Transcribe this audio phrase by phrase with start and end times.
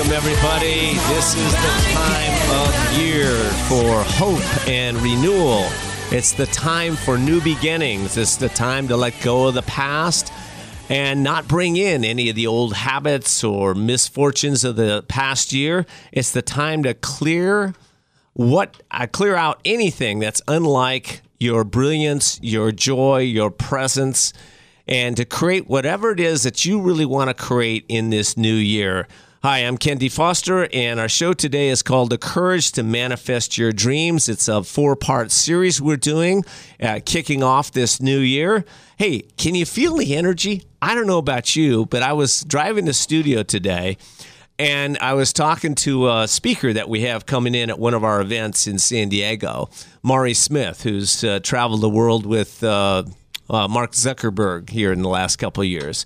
[0.00, 0.94] Welcome everybody.
[1.14, 3.36] This is the time of year
[3.68, 5.66] for hope and renewal.
[6.10, 8.16] It's the time for new beginnings.
[8.16, 10.32] It's the time to let go of the past
[10.88, 15.84] and not bring in any of the old habits or misfortunes of the past year.
[16.12, 17.74] It's the time to clear
[18.32, 24.32] what uh, clear out anything that's unlike your brilliance, your joy, your presence,
[24.88, 28.54] and to create whatever it is that you really want to create in this new
[28.54, 29.06] year.
[29.42, 30.10] Hi, I'm Ken D.
[30.10, 34.28] Foster, and our show today is called The Courage to Manifest Your Dreams.
[34.28, 36.44] It's a four part series we're doing,
[36.78, 38.66] uh, kicking off this new year.
[38.98, 40.64] Hey, can you feel the energy?
[40.82, 43.96] I don't know about you, but I was driving the studio today
[44.58, 48.04] and I was talking to a speaker that we have coming in at one of
[48.04, 49.70] our events in San Diego,
[50.02, 53.04] Mari Smith, who's uh, traveled the world with uh,
[53.48, 56.04] uh, Mark Zuckerberg here in the last couple of years.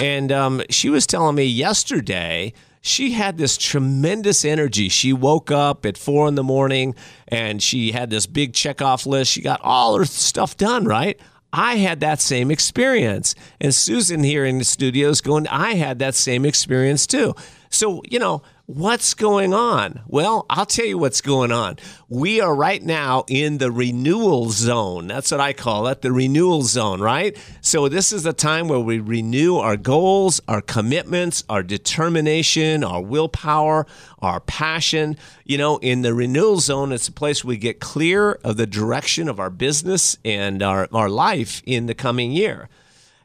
[0.00, 4.88] And um, she was telling me yesterday she had this tremendous energy.
[4.88, 6.96] She woke up at four in the morning
[7.28, 9.30] and she had this big checkoff list.
[9.30, 11.18] She got all her stuff done, right?
[11.52, 13.36] I had that same experience.
[13.60, 17.34] And Susan here in the studio is going, I had that same experience too.
[17.72, 18.42] So, you know,
[18.74, 20.00] What's going on?
[20.06, 21.76] Well, I'll tell you what's going on.
[22.08, 25.08] We are right now in the renewal zone.
[25.08, 27.36] That's what I call it, the renewal zone, right?
[27.60, 33.02] So, this is the time where we renew our goals, our commitments, our determination, our
[33.02, 33.86] willpower,
[34.20, 35.18] our passion.
[35.44, 39.28] You know, in the renewal zone, it's a place we get clear of the direction
[39.28, 42.70] of our business and our, our life in the coming year.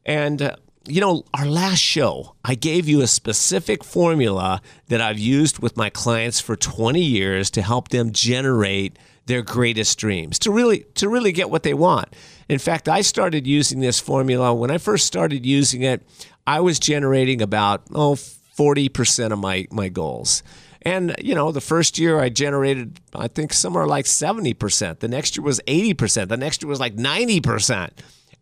[0.03, 0.55] And uh,
[0.87, 5.77] you know, our last show, I gave you a specific formula that I've used with
[5.77, 11.09] my clients for 20 years to help them generate their greatest dreams, to really to
[11.09, 12.15] really get what they want.
[12.47, 16.01] In fact, I started using this formula when I first started using it,
[16.45, 20.43] I was generating about oh 40% of my my goals.
[20.83, 24.99] And you know, the first year I generated I think somewhere like 70%.
[24.99, 26.29] The next year was 80%.
[26.29, 27.89] The next year was like 90%.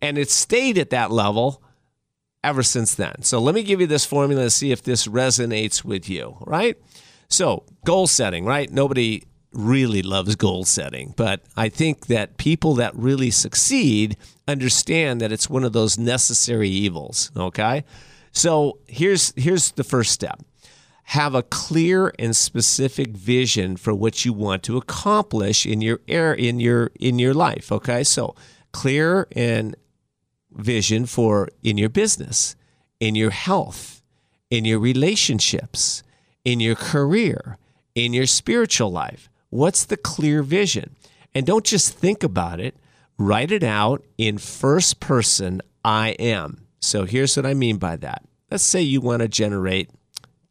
[0.01, 1.63] And it stayed at that level
[2.45, 3.23] ever since then.
[3.23, 6.77] So let me give you this formula to see if this resonates with you, right?
[7.27, 8.71] So, goal setting, right?
[8.71, 14.15] Nobody really loves goal setting, but I think that people that really succeed
[14.47, 17.83] understand that it's one of those necessary evils, okay?
[18.31, 20.39] So, here's here's the first step.
[21.09, 26.31] Have a clear and specific vision for what you want to accomplish in your air
[26.33, 28.03] in your in your life, okay?
[28.03, 28.35] So,
[28.71, 29.75] clear and
[30.55, 32.55] vision for in your business,
[32.99, 34.01] in your health,
[34.49, 36.03] in your relationships,
[36.43, 37.57] in your career,
[37.93, 39.29] in your spiritual life?
[39.49, 40.95] What's the clear vision?
[41.33, 42.75] And don't just think about it,
[43.17, 46.67] write it out in first person I am.
[46.79, 48.23] So here's what I mean by that.
[48.49, 49.89] Let's say you want to generate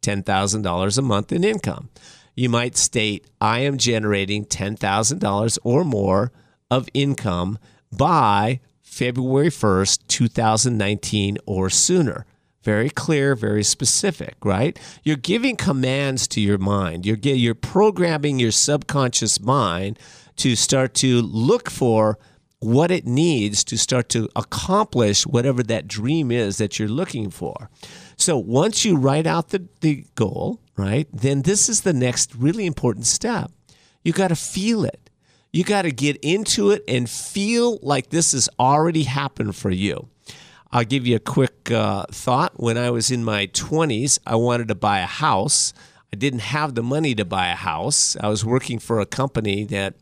[0.03, 1.88] $10,000 a month in income.
[2.37, 6.32] You might state, I am generating $10,000 or more
[6.70, 7.59] of income
[7.93, 8.60] by
[8.94, 12.27] February 1st, 2019 or sooner.
[12.62, 14.78] Very clear, very specific, right?
[15.03, 17.05] You're giving commands to your mind.
[17.05, 19.99] You're, you're programming your subconscious mind
[20.37, 22.19] to start to look for
[22.60, 27.69] what it needs to start to accomplish whatever that dream is that you're looking for.
[28.16, 32.65] So once you write out the, the goal, right, then this is the next really
[32.65, 33.50] important step.
[34.05, 35.03] You got to feel it.
[35.54, 40.09] You got to get into it and feel like this has already happened for you.
[40.72, 42.54] I'll give you a quick uh, thought.
[42.56, 45.73] When I was in my 20s, I wanted to buy a house.
[46.12, 48.17] I didn't have the money to buy a house.
[48.20, 49.94] I was working for a company that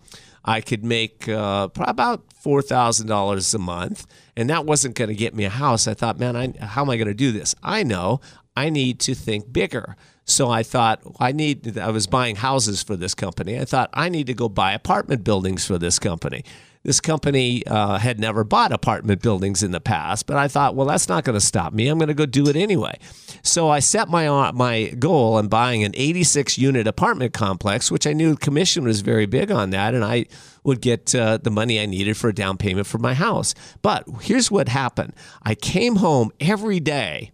[0.43, 5.45] I could make uh, about $4,000 a month, and that wasn't going to get me
[5.45, 5.87] a house.
[5.87, 7.55] I thought, man, I, how am I going to do this?
[7.63, 8.23] I know
[8.57, 9.97] I need to think bigger.
[10.25, 13.59] So I thought I need I was buying houses for this company.
[13.59, 16.45] I thought I need to go buy apartment buildings for this company.
[16.85, 20.87] This company uh, had never bought apartment buildings in the past, but I thought, well,
[20.87, 21.87] that's not going to stop me.
[21.87, 22.99] I'm going to go do it anyway.
[23.43, 28.07] So I set my uh, my goal on buying an 86 unit apartment complex, which
[28.07, 30.27] I knew commission was very big on that, and I
[30.65, 33.55] would get uh, the money I needed for a down payment for my house.
[33.81, 37.32] But here's what happened: I came home every day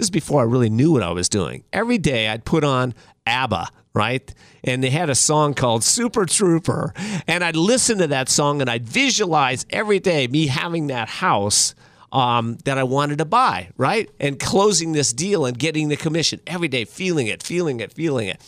[0.00, 1.62] This is before I really knew what I was doing.
[1.74, 2.94] Every day I'd put on
[3.26, 4.34] ABBA, right?
[4.64, 6.94] And they had a song called Super Trooper.
[7.28, 11.74] And I'd listen to that song and I'd visualize every day me having that house
[12.12, 14.08] um, that I wanted to buy, right?
[14.18, 18.28] And closing this deal and getting the commission every day, feeling it, feeling it, feeling
[18.28, 18.40] it.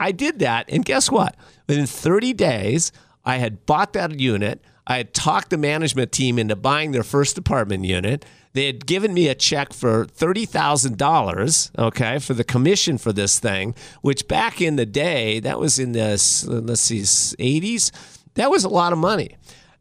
[0.00, 0.70] I did that.
[0.70, 1.36] And guess what?
[1.68, 2.92] Within 30 days,
[3.26, 4.64] I had bought that unit.
[4.86, 8.24] I had talked the management team into buying their first apartment unit.
[8.54, 13.74] They had given me a check for $30,000, okay, for the commission for this thing,
[14.00, 16.10] which back in the day, that was in the,
[16.46, 17.90] let's see, 80s,
[18.34, 19.36] that was a lot of money.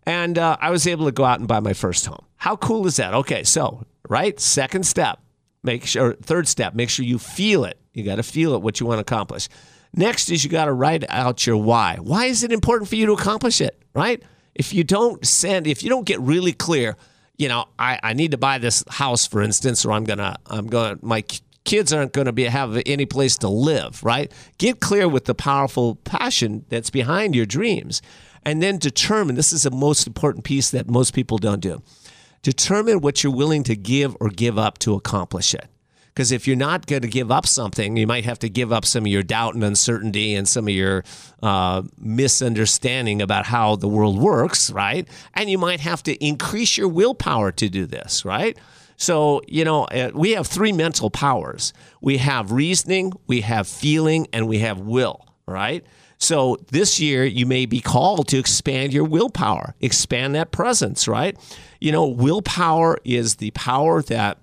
[0.08, 2.26] And uh, I was able to go out and buy my first home.
[2.38, 3.14] How cool is that?
[3.14, 5.20] Okay, so, right, second step,
[5.62, 7.80] make sure, third step, make sure you feel it.
[7.94, 9.50] You got to feel it, what you want to accomplish.
[9.96, 11.98] Next is you got to write out your why.
[12.02, 14.22] Why is it important for you to accomplish it, right?
[14.56, 16.98] If you don't send, if you don't get really clear,
[17.44, 20.68] you know, I, I need to buy this house, for instance, or I'm gonna, I'm
[20.68, 21.26] gonna, my
[21.66, 24.32] kids aren't going to be have any place to live, right?
[24.60, 28.02] Get clear with the powerful passion that's behind your dreams,
[28.46, 29.36] and then determine.
[29.36, 31.82] This is the most important piece that most people don't do.
[32.44, 35.68] Determine what you're willing to give or give up to accomplish it.
[36.14, 38.86] Because if you're not going to give up something, you might have to give up
[38.86, 41.04] some of your doubt and uncertainty and some of your
[41.42, 45.08] uh, misunderstanding about how the world works, right?
[45.34, 48.58] And you might have to increase your willpower to do this, right?
[48.96, 54.28] So, you know, uh, we have three mental powers we have reasoning, we have feeling,
[54.32, 55.86] and we have will, right?
[56.18, 61.38] So this year, you may be called to expand your willpower, expand that presence, right?
[61.82, 64.38] You know, willpower is the power that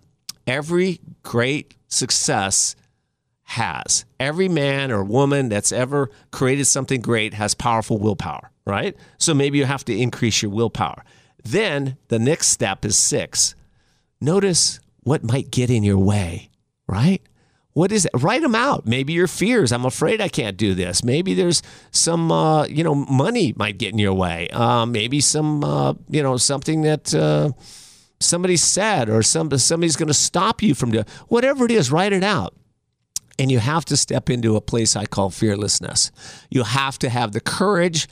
[0.46, 2.76] every great success
[3.44, 4.05] has.
[4.19, 8.96] Every man or woman that's ever created something great has powerful willpower, right?
[9.19, 11.05] So maybe you have to increase your willpower.
[11.43, 13.55] Then the next step is six.
[14.20, 16.50] Notice what might get in your way,
[16.87, 17.23] right?
[17.73, 18.12] What is it?
[18.14, 18.87] Write them out.
[18.87, 19.73] Maybe your fears.
[19.73, 21.05] I'm afraid I can't do this.
[21.05, 21.62] Maybe there's
[21.93, 24.49] some, uh, you know, money might get in your way.
[24.50, 27.14] Uh, maybe some, uh, you know, something that
[28.20, 31.90] uh, somebody said or some, somebody's going to stop you from doing whatever it is,
[31.90, 32.55] write it out.
[33.38, 36.12] And you have to step into a place I call fearlessness.
[36.50, 38.06] You have to have the courage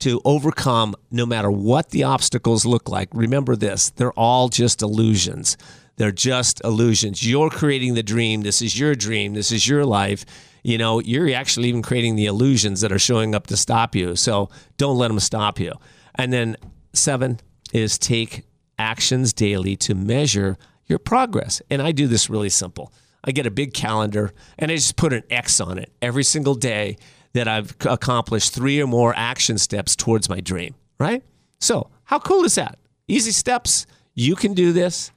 [0.00, 3.08] to overcome no matter what the obstacles look like.
[3.14, 5.56] Remember this they're all just illusions.
[5.96, 7.26] They're just illusions.
[7.26, 8.42] You're creating the dream.
[8.42, 9.34] This is your dream.
[9.34, 10.24] This is your life.
[10.64, 14.16] You know, you're actually even creating the illusions that are showing up to stop you.
[14.16, 15.72] So don't let them stop you.
[16.16, 16.56] And then
[16.92, 17.38] seven
[17.72, 18.44] is take
[18.78, 20.56] actions daily to measure
[20.86, 21.62] your progress.
[21.70, 22.92] And I do this really simple.
[23.24, 26.54] I get a big calendar and I just put an X on it every single
[26.54, 26.96] day
[27.32, 31.22] that I've accomplished three or more action steps towards my dream, right?
[31.58, 32.78] So, how cool is that?
[33.08, 33.86] Easy steps.
[34.14, 35.10] You can do this.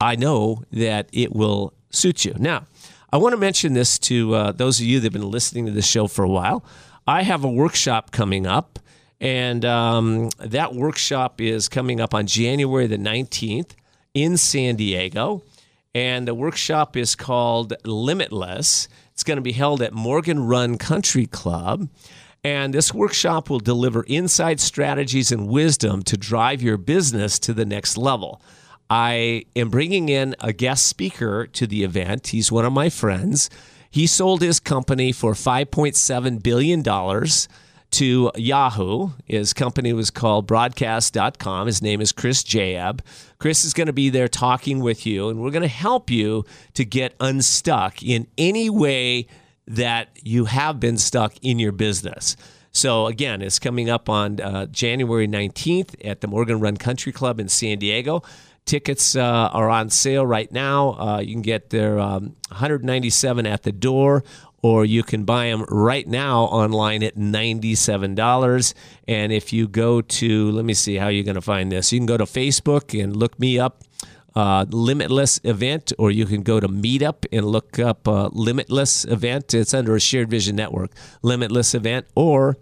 [0.00, 2.34] I know that it will suit you.
[2.38, 2.64] Now,
[3.12, 5.72] I want to mention this to uh, those of you that have been listening to
[5.72, 6.64] the show for a while.
[7.06, 8.78] I have a workshop coming up
[9.20, 13.70] and um, that workshop is coming up on January the 19th
[14.14, 15.42] in San Diego.
[15.94, 18.88] And the workshop is called Limitless.
[19.12, 21.88] It's going to be held at Morgan Run Country Club.
[22.44, 27.64] And this workshop will deliver inside strategies and wisdom to drive your business to the
[27.64, 28.40] next level.
[28.88, 32.28] I am bringing in a guest speaker to the event.
[32.28, 33.50] He's one of my friends.
[33.90, 36.82] He sold his company for $5.7 billion
[37.92, 39.10] to Yahoo.
[39.24, 41.66] His company was called broadcast.com.
[41.66, 43.00] His name is Chris Jaeb.
[43.38, 46.44] Chris is going to be there talking with you, and we're going to help you
[46.74, 49.26] to get unstuck in any way
[49.66, 52.36] that you have been stuck in your business.
[52.70, 57.40] So, again, it's coming up on uh, January 19th at the Morgan Run Country Club
[57.40, 58.22] in San Diego.
[58.66, 60.90] Tickets uh, are on sale right now.
[60.98, 64.22] Uh, you can get their um, 197 at the door
[64.62, 68.74] or you can buy them right now online at $97.
[69.06, 71.92] And if you go to, let me see how you're going to find this.
[71.92, 73.84] You can go to Facebook and look me up.
[74.34, 79.52] Uh, limitless event, or you can go to Meetup and look up uh, Limitless event.
[79.52, 82.56] It's under a shared vision network, Limitless event, or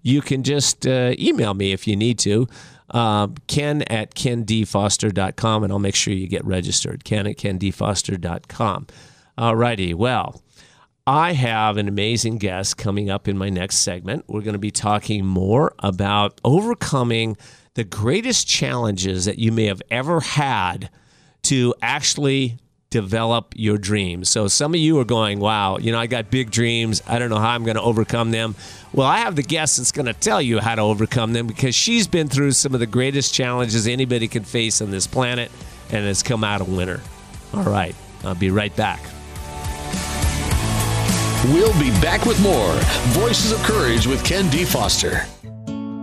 [0.00, 2.46] you can just uh, email me if you need to.
[2.88, 7.04] Uh, ken at kendfoster.com, and I'll make sure you get registered.
[7.04, 8.86] Ken at kendfoster.com.
[9.36, 9.92] All righty.
[9.92, 10.40] Well,
[11.08, 14.26] I have an amazing guest coming up in my next segment.
[14.28, 17.38] We're going to be talking more about overcoming
[17.72, 20.90] the greatest challenges that you may have ever had
[21.44, 22.58] to actually
[22.90, 24.28] develop your dreams.
[24.28, 27.00] So some of you are going, wow, you know, I got big dreams.
[27.06, 28.54] I don't know how I'm going to overcome them.
[28.92, 31.74] Well, I have the guest that's going to tell you how to overcome them because
[31.74, 35.50] she's been through some of the greatest challenges anybody can face on this planet
[35.90, 37.00] and has come out a winner.
[37.54, 39.00] All right, I'll be right back.
[41.44, 42.74] We'll be back with more
[43.12, 44.64] Voices of Courage with Ken D.
[44.64, 45.24] Foster.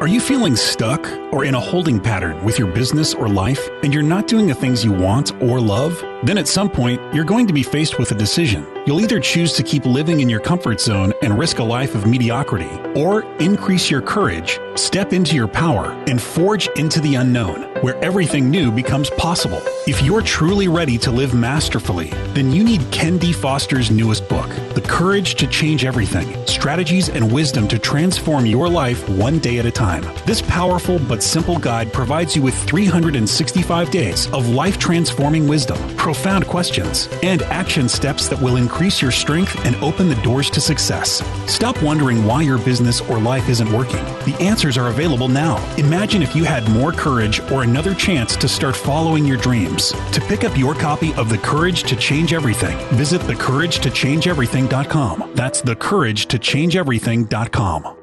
[0.00, 3.92] Are you feeling stuck or in a holding pattern with your business or life and
[3.94, 6.04] you're not doing the things you want or love?
[6.22, 8.66] Then at some point, you're going to be faced with a decision.
[8.86, 12.06] You'll either choose to keep living in your comfort zone and risk a life of
[12.06, 17.96] mediocrity, or increase your courage, step into your power, and forge into the unknown, where
[18.04, 19.62] everything new becomes possible.
[19.86, 23.32] If you're truly ready to live masterfully, then you need Ken D.
[23.32, 29.08] Foster's newest book, The Courage to Change Everything Strategies and Wisdom to Transform Your Life
[29.08, 30.04] One Day at a Time.
[30.26, 36.46] This powerful but simple guide provides you with 365 days of life transforming wisdom, profound
[36.46, 41.22] questions, and action steps that will increase your strength and open the doors to success.
[41.46, 44.04] Stop wondering why your business or life isn't working.
[44.24, 45.56] The answers are available now.
[45.76, 49.92] Imagine if you had more courage or another chance to start following your dreams.
[50.12, 55.32] To pick up your copy of The Courage to Change Everything, visit thecouragetochangeeverything.com.
[55.34, 57.99] That's thecouragetochangeeverything.com.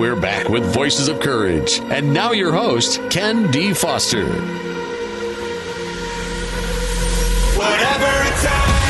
[0.00, 1.78] We're back with Voices of Courage.
[1.90, 3.74] And now your host, Ken D.
[3.74, 4.24] Foster.
[7.54, 8.80] Whatever it takes,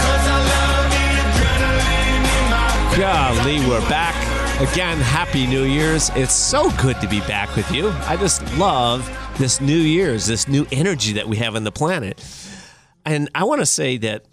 [0.00, 4.14] 'cause I love the adrenaline in my Golly, we're back.
[4.62, 6.10] Again, Happy New Year's.
[6.16, 7.92] It's so good to be back with you.
[8.06, 12.18] I just love this New Year's, this new energy that we have on the planet.
[13.04, 14.24] And I want to say that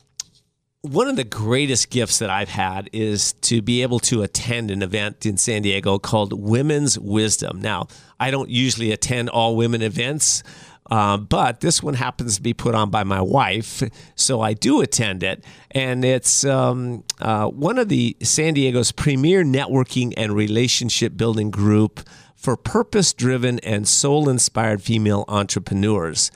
[0.82, 4.82] one of the greatest gifts that I've had is to be able to attend an
[4.82, 7.60] event in San Diego called Women's Wisdom.
[7.62, 7.88] Now,
[8.20, 10.42] I don't usually attend all women events.
[10.90, 13.84] Uh, but this one happens to be put on by my wife,
[14.16, 15.44] so I do attend it.
[15.70, 22.00] And it's um, uh, one of the San Diego's premier networking and relationship building group
[22.36, 26.32] for purpose driven and soul inspired female entrepreneurs.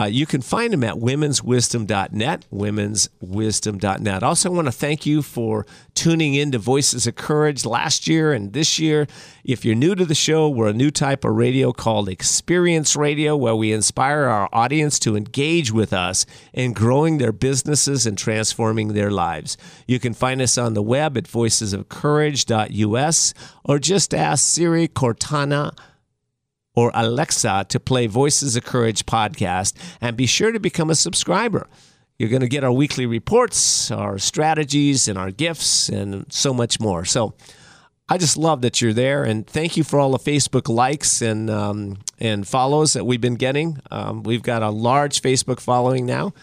[0.00, 4.22] Uh, you can find them at womenswisdom.net, womenswisdom.net.
[4.24, 8.52] Also, want to thank you for tuning in to Voices of Courage last year and
[8.52, 9.06] this year.
[9.44, 13.36] If you're new to the show, we're a new type of radio called Experience Radio,
[13.36, 18.94] where we inspire our audience to engage with us in growing their businesses and transforming
[18.94, 19.56] their lives.
[19.86, 23.34] You can find us on the web at voicesofcourage.us
[23.64, 25.72] or just ask Siri Cortana
[26.74, 31.68] or Alexa to play Voices of Courage podcast and be sure to become a subscriber.
[32.18, 36.78] You're going to get our weekly reports, our strategies, and our gifts, and so much
[36.78, 37.04] more.
[37.04, 37.34] So
[38.08, 41.50] I just love that you're there, and thank you for all the Facebook likes and
[41.50, 43.80] um, and follows that we've been getting.
[43.90, 46.34] Um, we've got a large Facebook following now,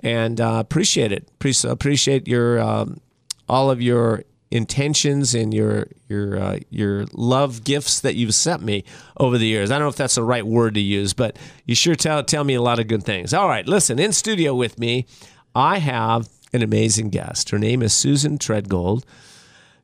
[0.00, 1.28] and uh, appreciate it.
[1.38, 3.00] Pre- appreciate your um,
[3.48, 8.84] all of your intentions and your your uh, your love gifts that you've sent me
[9.18, 9.70] over the years.
[9.70, 12.44] I don't know if that's the right word to use, but you sure tell tell
[12.44, 13.32] me a lot of good things.
[13.32, 15.06] All right, listen, in studio with me,
[15.54, 17.50] I have an amazing guest.
[17.50, 19.04] Her name is Susan Treadgold.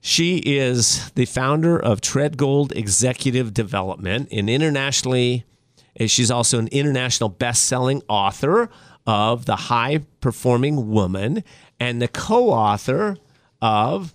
[0.00, 5.44] She is the founder of Treadgold Executive Development, an internationally
[6.04, 8.68] she's also an international best-selling author
[9.06, 11.42] of The High Performing Woman
[11.80, 13.16] and the co-author
[13.62, 14.14] of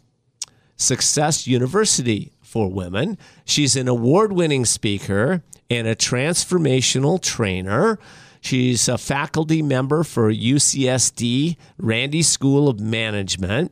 [0.81, 3.17] Success University for Women.
[3.45, 7.97] She's an award winning speaker and a transformational trainer.
[8.41, 13.71] She's a faculty member for UCSD Rady School of Management,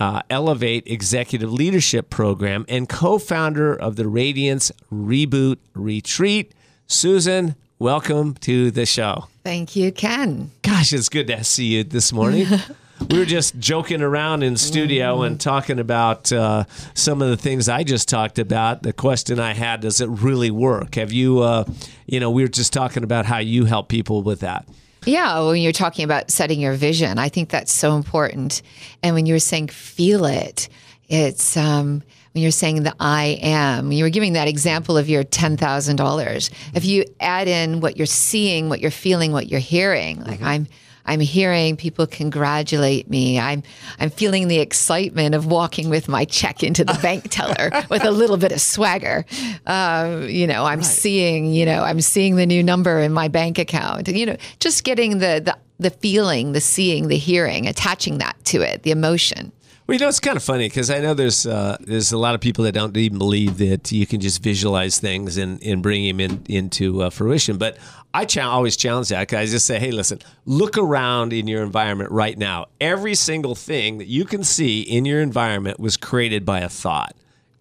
[0.00, 6.54] uh, Elevate Executive Leadership Program, and co founder of the Radiance Reboot Retreat.
[6.86, 9.26] Susan, welcome to the show.
[9.44, 10.50] Thank you, Ken.
[10.62, 12.46] Gosh, it's good to see you this morning.
[13.10, 16.64] we were just joking around in studio and talking about uh,
[16.94, 18.82] some of the things I just talked about.
[18.82, 20.96] The question I had: Does it really work?
[20.96, 21.40] Have you?
[21.40, 21.64] Uh,
[22.06, 24.66] you know, we were just talking about how you help people with that.
[25.04, 28.62] Yeah, when you're talking about setting your vision, I think that's so important.
[29.02, 30.68] And when you were saying feel it,
[31.08, 32.02] it's um,
[32.32, 36.50] when you're saying the I am, you were giving that example of your $10,000.
[36.74, 40.66] If you add in what you're seeing, what you're feeling, what you're hearing, like I'm.
[41.08, 43.40] I'm hearing people congratulate me.
[43.40, 43.62] I'm
[43.98, 48.10] I'm feeling the excitement of walking with my check into the bank teller with a
[48.10, 49.24] little bit of swagger.
[49.66, 53.58] Um, you know, I'm seeing you know I'm seeing the new number in my bank
[53.58, 54.08] account.
[54.08, 58.60] You know, just getting the the the feeling, the seeing, the hearing, attaching that to
[58.60, 59.52] it, the emotion.
[59.88, 62.34] Well, you know, it's kind of funny because I know there's uh, there's a lot
[62.34, 66.06] of people that don't even believe that you can just visualize things and, and bring
[66.06, 67.56] them in, into uh, fruition.
[67.56, 67.78] But
[68.12, 72.10] I cha- always challenge that I just say, hey, listen, look around in your environment
[72.10, 72.66] right now.
[72.82, 77.16] Every single thing that you can see in your environment was created by a thought.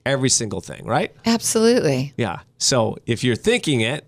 [0.06, 1.16] Every single thing, right?
[1.26, 2.14] Absolutely.
[2.18, 2.40] Yeah.
[2.58, 4.06] So if you're thinking it,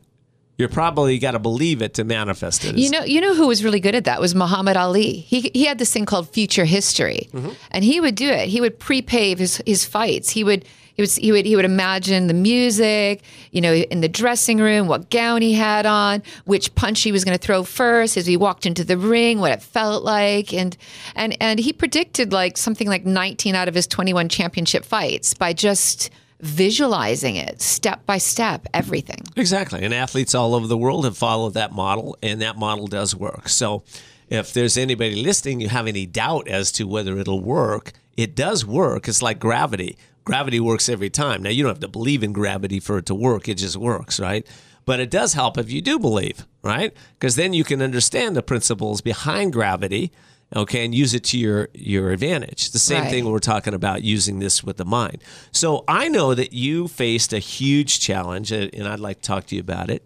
[0.60, 2.78] you're probably got to believe it to manifest it.
[2.78, 5.14] You know, you know who was really good at that was Muhammad Ali.
[5.14, 7.52] He he had this thing called future history, mm-hmm.
[7.72, 8.50] and he would do it.
[8.50, 10.30] He would pre-pave his his fights.
[10.32, 10.66] He would.
[10.96, 14.88] He would, he would he would imagine the music, you know, in the dressing room,
[14.88, 18.36] what gown he had on, which punch he was going to throw first as he
[18.36, 20.76] walked into the ring, what it felt like, and
[21.16, 25.54] and and he predicted like something like 19 out of his 21 championship fights by
[25.54, 26.10] just
[26.42, 29.22] visualizing it step by step, everything.
[29.36, 29.84] Exactly.
[29.84, 33.50] And athletes all over the world have followed that model, and that model does work.
[33.50, 33.84] So
[34.30, 38.66] if there's anybody listening, you have any doubt as to whether it'll work, it does
[38.66, 39.08] work.
[39.08, 39.98] It's like gravity.
[40.24, 41.42] Gravity works every time.
[41.42, 44.20] Now, you don't have to believe in gravity for it to work, it just works,
[44.20, 44.46] right?
[44.86, 46.94] But it does help if you do believe, right?
[47.18, 50.12] Because then you can understand the principles behind gravity
[50.56, 52.72] okay, and use it to your your advantage.
[52.72, 53.10] The same Right.
[53.12, 55.20] thing we're talking about using this with the mind.
[55.52, 59.46] So I know that you faced a huge challenge, uh, and I'd like to talk
[59.48, 60.06] to you about it.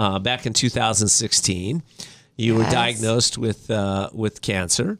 [0.00, 1.82] Uh, back in 2016,
[2.36, 4.98] you were diagnosed with uh, with cancer,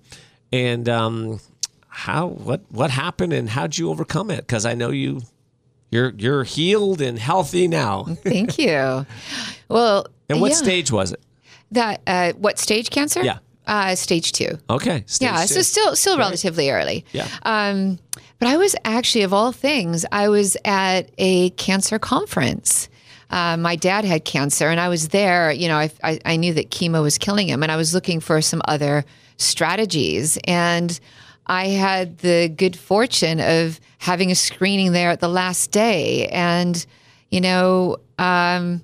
[0.53, 1.41] and um,
[1.89, 4.39] how what what happened, and how'd you overcome it?
[4.47, 5.23] Because I know you.
[5.91, 8.05] You're you're healed and healthy now.
[8.23, 9.07] Thank you.
[9.71, 10.57] Well, And what yeah.
[10.59, 11.21] stage was it?
[11.73, 13.23] That uh, what stage cancer?
[13.25, 13.39] Yeah.
[13.69, 14.59] Uh, stage two.
[14.69, 15.05] Okay.
[15.07, 15.55] stage yeah, two.
[15.55, 17.05] so still still relatively early.
[17.13, 17.29] Yeah.
[17.43, 17.99] Um,
[18.39, 22.89] but I was actually, of all things, I was at a cancer conference.
[23.31, 25.53] Uh, my dad had cancer, and I was there.
[25.53, 28.21] You know, I, I, I knew that chemo was killing him, and I was looking
[28.21, 29.05] for some other
[29.37, 30.39] strategies.
[30.45, 30.99] And
[31.47, 36.85] I had the good fortune of having a screening there at the last day, and
[37.31, 37.99] you know.
[38.19, 38.83] Um,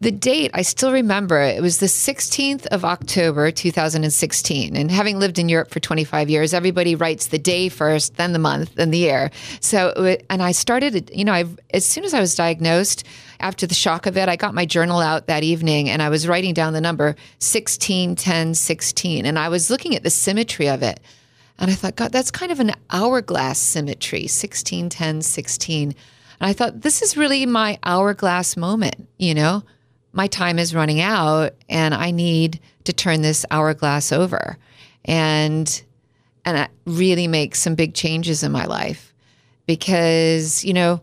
[0.00, 1.40] the date I still remember.
[1.40, 4.76] It was the 16th of October, 2016.
[4.76, 8.38] And having lived in Europe for 25 years, everybody writes the day first, then the
[8.38, 9.30] month, then the year.
[9.60, 13.04] So, and I started, you know, I, as soon as I was diagnosed,
[13.40, 16.28] after the shock of it, I got my journal out that evening and I was
[16.28, 19.26] writing down the number 16, 10, 16.
[19.26, 21.00] And I was looking at the symmetry of it.
[21.58, 25.88] And I thought, God, that's kind of an hourglass symmetry 16, 10, 16.
[25.88, 25.96] And
[26.40, 29.64] I thought, this is really my hourglass moment, you know?
[30.12, 34.56] My time is running out and I need to turn this hourglass over
[35.04, 35.82] and
[36.44, 39.12] and really make some big changes in my life
[39.66, 41.00] because, you know,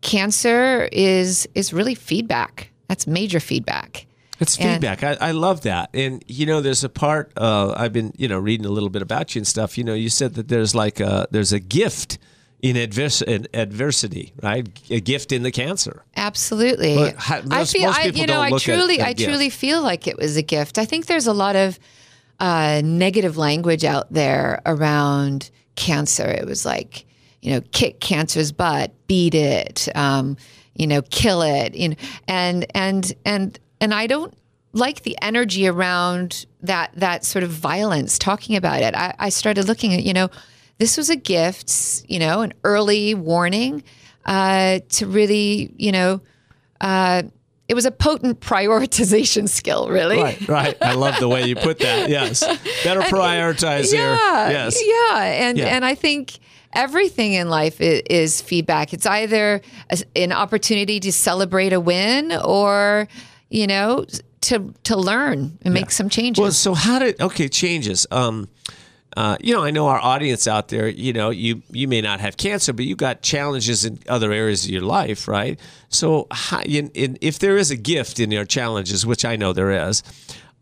[0.00, 2.70] cancer is is really feedback.
[2.88, 4.06] That's major feedback.
[4.40, 5.04] It's And- feedback.
[5.04, 5.90] I, I love that.
[5.94, 7.32] And you know, there's a part.
[7.36, 9.78] Uh, I've been you know reading a little bit about you and stuff.
[9.78, 12.18] You know, you said that there's like a there's a gift
[12.62, 14.68] in, advers- in adversity, right?
[14.90, 16.04] A gift in the cancer.
[16.16, 17.12] Absolutely.
[17.16, 19.28] How- I feel, I, you know, I truly, I gift.
[19.28, 20.78] truly feel like it was a gift.
[20.78, 21.78] I think there's a lot of
[22.38, 26.26] uh, negative language out there around cancer.
[26.26, 27.06] It was like,
[27.42, 30.36] you know, kick cancer's butt, beat it, um,
[30.74, 31.96] you know, kill it, you know,
[32.28, 34.34] and and and and I don't
[34.72, 38.18] like the energy around that that sort of violence.
[38.18, 40.28] Talking about it, I, I started looking at, you know,
[40.80, 43.84] this was a gift, you know, an early warning
[44.24, 46.20] uh, to really, you know.
[46.80, 47.22] Uh,
[47.68, 50.16] it was a potent prioritization skill, really.
[50.16, 50.76] Right, right.
[50.82, 52.08] I love the way you put that.
[52.16, 52.40] Yes,
[52.82, 54.14] better prioritize here.
[54.14, 54.80] Yeah, Yes.
[54.84, 55.66] yeah, and Yeah.
[55.66, 56.38] and I think
[56.72, 58.92] everything in life is, is feedback.
[58.92, 63.06] It's either a, an opportunity to celebrate a win, or
[63.50, 64.06] you know,
[64.40, 66.40] to to learn and make some changes.
[66.42, 68.06] Well, so how did okay changes?
[68.10, 68.48] Um,
[69.16, 70.88] uh, you know, I know our audience out there.
[70.88, 74.64] You know, you you may not have cancer, but you've got challenges in other areas
[74.64, 75.58] of your life, right?
[75.88, 79.52] So, how, in, in, if there is a gift in your challenges, which I know
[79.52, 80.04] there is,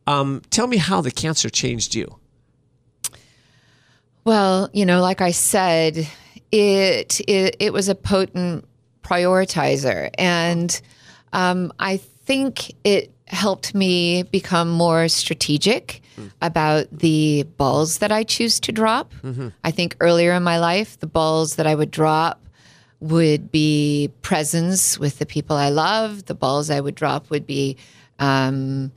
[0.06, 2.18] um, tell me how the cancer changed you.
[4.24, 6.08] Well, you know, like I said,
[6.50, 8.66] it it, it was a potent
[9.02, 10.80] prioritizer, and
[11.34, 16.02] um, I think it helped me become more strategic
[16.42, 19.12] about the balls that I choose to drop.
[19.62, 22.40] I think earlier in my life, the balls that I would drop
[23.00, 26.24] would be presence with the people I love.
[26.24, 27.76] The balls I would drop would be
[28.18, 28.90] um,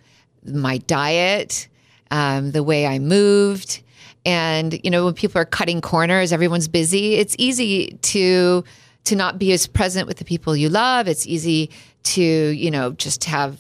[0.44, 1.68] my diet,
[2.10, 3.84] um, the way I moved.
[4.26, 7.16] And, you know, when people are cutting corners, everyone's busy.
[7.16, 8.64] It's easy to
[9.04, 11.08] to not be as present with the people you love.
[11.08, 11.72] It's easy
[12.04, 13.58] to, you know, just have,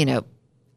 [0.00, 0.24] you know,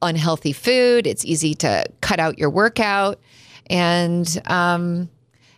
[0.02, 1.08] unhealthy food.
[1.08, 3.22] It's easy to cut out your workout.
[3.68, 5.10] And um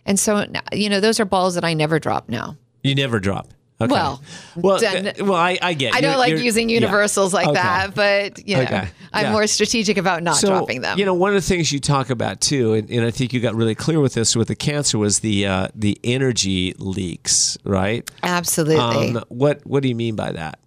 [0.04, 2.56] and so you know, those are balls that I never drop now.
[2.84, 3.48] You never drop.
[3.80, 3.92] Okay.
[3.92, 4.22] Well,
[4.54, 5.92] well, done- uh, well, I, I get.
[5.94, 6.76] I don't You're- like you're- using yeah.
[6.80, 7.60] universals like Okay.
[7.60, 8.88] that, but you know, Okay.
[9.12, 9.32] I'm Yeah.
[9.32, 10.98] more strategic about not so, dropping them.
[10.98, 13.40] You know, one of the things you talk about too, and, and I think you
[13.40, 18.08] got really clear with this with the cancer was the uh, the energy leaks, right?
[18.22, 19.16] Absolutely.
[19.16, 20.58] Um, what what do you mean by that?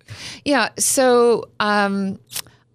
[0.45, 0.69] Yeah.
[0.77, 2.19] So um,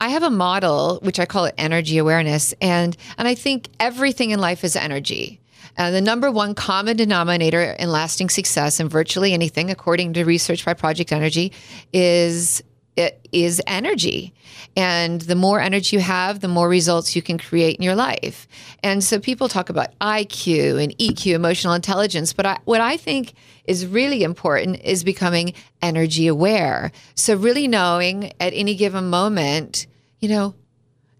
[0.00, 4.30] I have a model which I call it energy awareness, and and I think everything
[4.30, 5.40] in life is energy.
[5.76, 10.64] Uh, the number one common denominator in lasting success in virtually anything, according to research
[10.64, 11.52] by Project Energy,
[11.92, 12.62] is
[12.96, 14.33] it is energy.
[14.76, 18.48] And the more energy you have, the more results you can create in your life.
[18.83, 23.35] And so people talk about IQ and EQ, emotional intelligence, but I, what I think
[23.66, 26.92] is really important is becoming energy aware.
[27.14, 29.87] So really knowing at any given moment,
[30.20, 30.54] you know,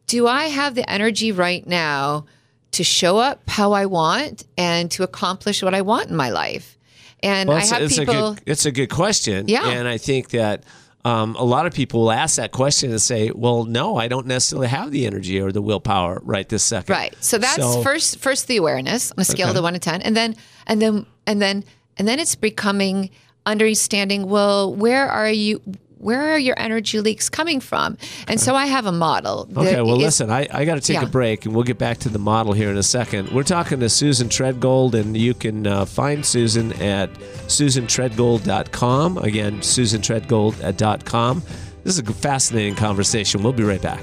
[0.07, 2.27] do I have the energy right now
[2.73, 6.77] to show up how I want and to accomplish what I want in my life?
[7.23, 9.49] And Well, I have it's people a good it's a good question.
[9.49, 9.69] Yeah.
[9.69, 10.65] and I think that.
[11.05, 14.27] Um, a lot of people will ask that question and say, "Well, no, I don't
[14.27, 17.15] necessarily have the energy or the willpower right this second." Right.
[17.21, 19.57] So that's So- first first the awareness on a scale of Okay.
[19.59, 20.01] the one to ten.
[20.03, 20.35] And then
[20.67, 21.65] and then and then
[21.99, 23.11] and then it's becoming
[23.47, 25.61] understanding, well, where are you
[26.05, 27.97] where are your energy leaks coming from?
[28.29, 29.49] And so I have a model.
[29.57, 31.05] Okay, well, is- listen, I, I got to take Yeah.
[31.05, 33.31] a break and we'll get back to the model here in a second.
[33.31, 37.11] We're talking to Susan Treadgold, and you can uh, find Susan at
[37.49, 39.19] susantreadgold.com.
[39.19, 41.43] Again, susantreadgold.com.
[41.85, 43.43] This is a fascinating conversation.
[43.43, 44.01] We'll be right back.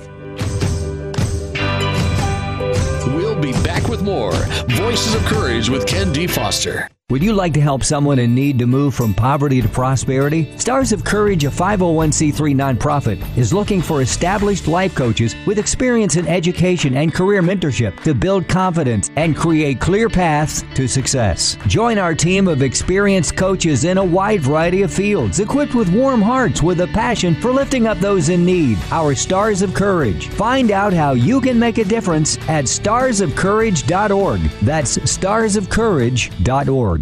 [3.15, 4.33] We'll be back with more
[4.69, 6.27] Voices of Courage with Ken D.
[6.27, 6.87] Foster.
[7.11, 10.57] Would you like to help someone in need to move from poverty to prosperity?
[10.57, 16.25] Stars of Courage, a 501c3 nonprofit, is looking for established life coaches with experience in
[16.25, 21.57] education and career mentorship to build confidence and create clear paths to success.
[21.67, 26.21] Join our team of experienced coaches in a wide variety of fields, equipped with warm
[26.21, 28.77] hearts with a passion for lifting up those in need.
[28.89, 30.29] Our Stars of Courage.
[30.29, 34.41] Find out how you can make a difference at starsofcourage.org.
[34.61, 37.00] That's starsofcourage.org.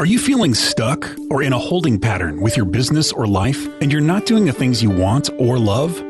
[0.00, 3.90] Are you feeling stuck or in a holding pattern with your business or life and
[3.90, 6.00] you're not doing the things you want or love?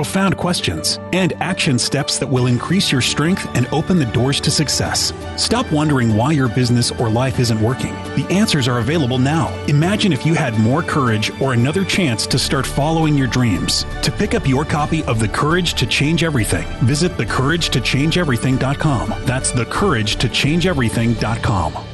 [0.00, 4.50] profound questions, and action steps that will increase your strength and open the doors to
[4.50, 5.12] success.
[5.36, 7.92] Stop wondering why your business or life isn't working.
[8.16, 9.54] The answers are available now.
[9.66, 13.84] Imagine if you had more courage or another chance to start following your dreams.
[14.00, 19.14] To pick up your copy of The Courage to Change Everything, visit thecouragetochangeeverything.com.
[19.26, 21.89] That's thecouragetochangeeverything.com.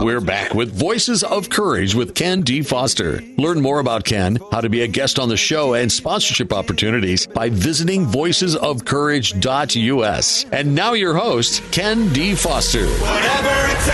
[0.00, 2.62] We're back with Voices of Courage with Ken D.
[2.62, 3.20] Foster.
[3.36, 7.26] Learn more about Ken, how to be a guest on the show, and sponsorship opportunities
[7.26, 10.46] by visiting voicesofcourage.us.
[10.52, 12.36] And now your host, Ken D.
[12.36, 12.86] Foster.
[12.86, 13.86] Whatever it takes.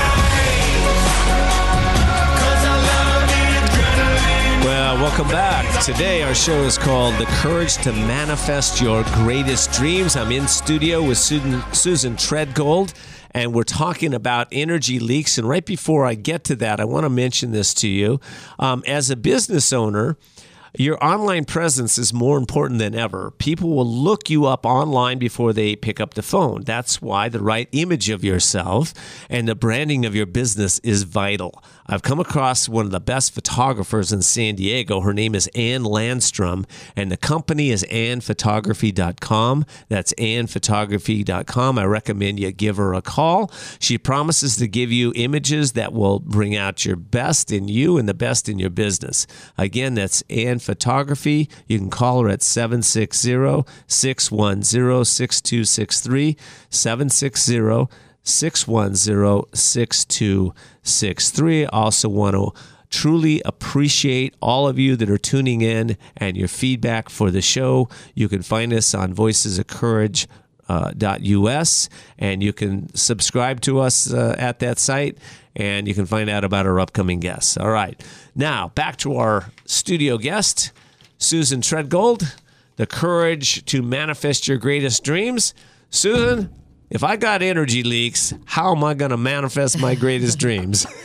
[2.36, 4.64] 'Cause I love the adrenaline.
[4.64, 5.82] Well, welcome back.
[5.82, 10.16] Today, our show is called The Courage to Manifest Your Greatest Dreams.
[10.16, 12.92] I'm in studio with Susan, Susan Treadgold,
[13.35, 15.37] and we're talking about energy leaks.
[15.38, 18.20] And right before I get to that, I want to mention this to you.
[18.59, 20.16] Um, as a business owner,
[20.77, 23.31] Your online presence is more important than ever.
[23.31, 26.62] People will look you up online before they pick up the phone.
[26.62, 28.92] That's why the right image of yourself
[29.31, 31.62] and the branding of your business is vital.
[31.87, 35.01] I've come across one of the best photographers in San Diego.
[35.01, 36.64] Her name is Ann Landstrom,
[36.97, 39.66] and the company is annphotography.com.
[39.88, 41.79] That's annphotography.com.
[41.79, 43.53] I recommend you give her a call.
[43.79, 48.09] She promises to give you images that will bring out your best in you and
[48.09, 49.27] the best in your business.
[49.59, 51.51] Again, that's Ann Photography.
[51.66, 56.37] You can call her at 760 610 6263.
[56.70, 57.88] 760
[58.23, 60.53] 610 6263.
[61.73, 62.53] Also, want to
[62.90, 67.88] truly appreciate all of you that are tuning in and your feedback for the show.
[68.14, 70.29] You can find us on Voices of Courage.
[70.66, 75.18] Uh, .us and you can subscribe to us uh, at that site
[75.55, 77.59] and you can find out about our upcoming guests.
[77.59, 78.03] All right.
[78.35, 80.73] Now, back to our studio guest,
[81.18, 82.35] Susan Treadgold,
[82.77, 85.55] the courage to manifest your greatest dreams.
[85.90, 86.53] Susan,
[86.94, 90.87] if I got energy leaks, how am I going to manifest my greatest dreams?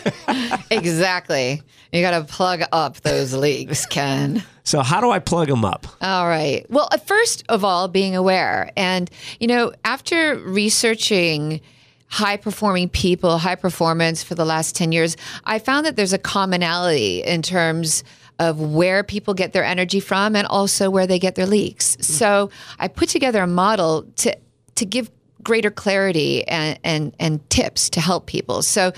[0.72, 1.64] Exactly.
[1.92, 4.44] You got to plug up those leaks, Ken.
[4.64, 5.88] So, how do I plug them up?
[6.00, 6.64] All right.
[6.70, 8.72] Well, uh, first of all, being aware.
[8.78, 11.62] And, you know, after researching
[12.08, 16.20] high performing people, high performance for the last 10 years, I found that there's a
[16.20, 18.04] commonality in terms
[18.38, 21.98] of where people get their energy from and also where they get their leaks.
[22.02, 24.38] So I put together a model to,
[24.76, 25.10] to give
[25.44, 28.62] greater clarity and, and, and tips to help people.
[28.62, 28.92] So,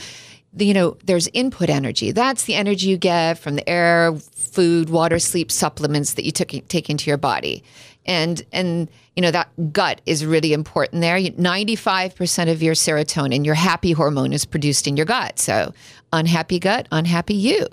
[0.58, 2.12] you know, there's input energy.
[2.12, 6.50] That's the energy you get from the air, food, water, sleep, supplements that you took,
[6.68, 7.64] take into your body.
[8.06, 11.18] And, and, you know, that gut is really important there.
[11.18, 15.38] 95% of your serotonin, your happy hormone, is produced in your gut.
[15.40, 15.74] So,
[16.12, 17.68] unhappy gut, unhappy you.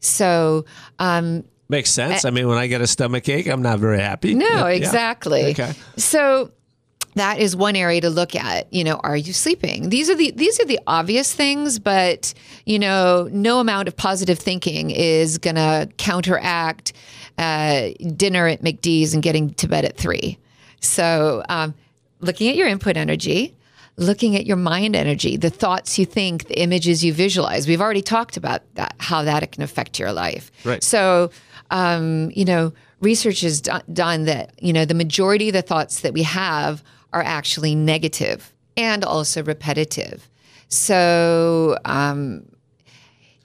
[0.00, 0.66] So,
[0.98, 2.26] um, Makes sense.
[2.26, 4.34] I mean, when I get a stomach ache, I'm not very happy.
[4.34, 4.66] no, Yeah.
[4.68, 5.46] exactly.
[5.52, 5.72] Okay.
[5.96, 6.50] So
[7.14, 8.72] that is one area to look at.
[8.72, 9.88] You know, are you sleeping?
[9.88, 12.34] These are the these are the obvious things, but
[12.66, 16.92] you know, no amount of positive thinking is going to counteract
[17.38, 20.38] uh, dinner at McD's and getting to bed at three.
[20.80, 21.74] So, um,
[22.20, 23.56] looking at your input energy.
[23.96, 27.68] Looking at your mind energy, the thoughts you think, the images you visualize.
[27.68, 30.50] We've already talked about that, how that can affect your life.
[30.64, 30.82] Right.
[30.82, 31.30] So,
[31.70, 36.00] um, you know, research has do- done that, you know, the majority of the thoughts
[36.00, 36.82] that we have
[37.14, 40.28] are actually negative and also repetitive.
[40.68, 42.46] So, um,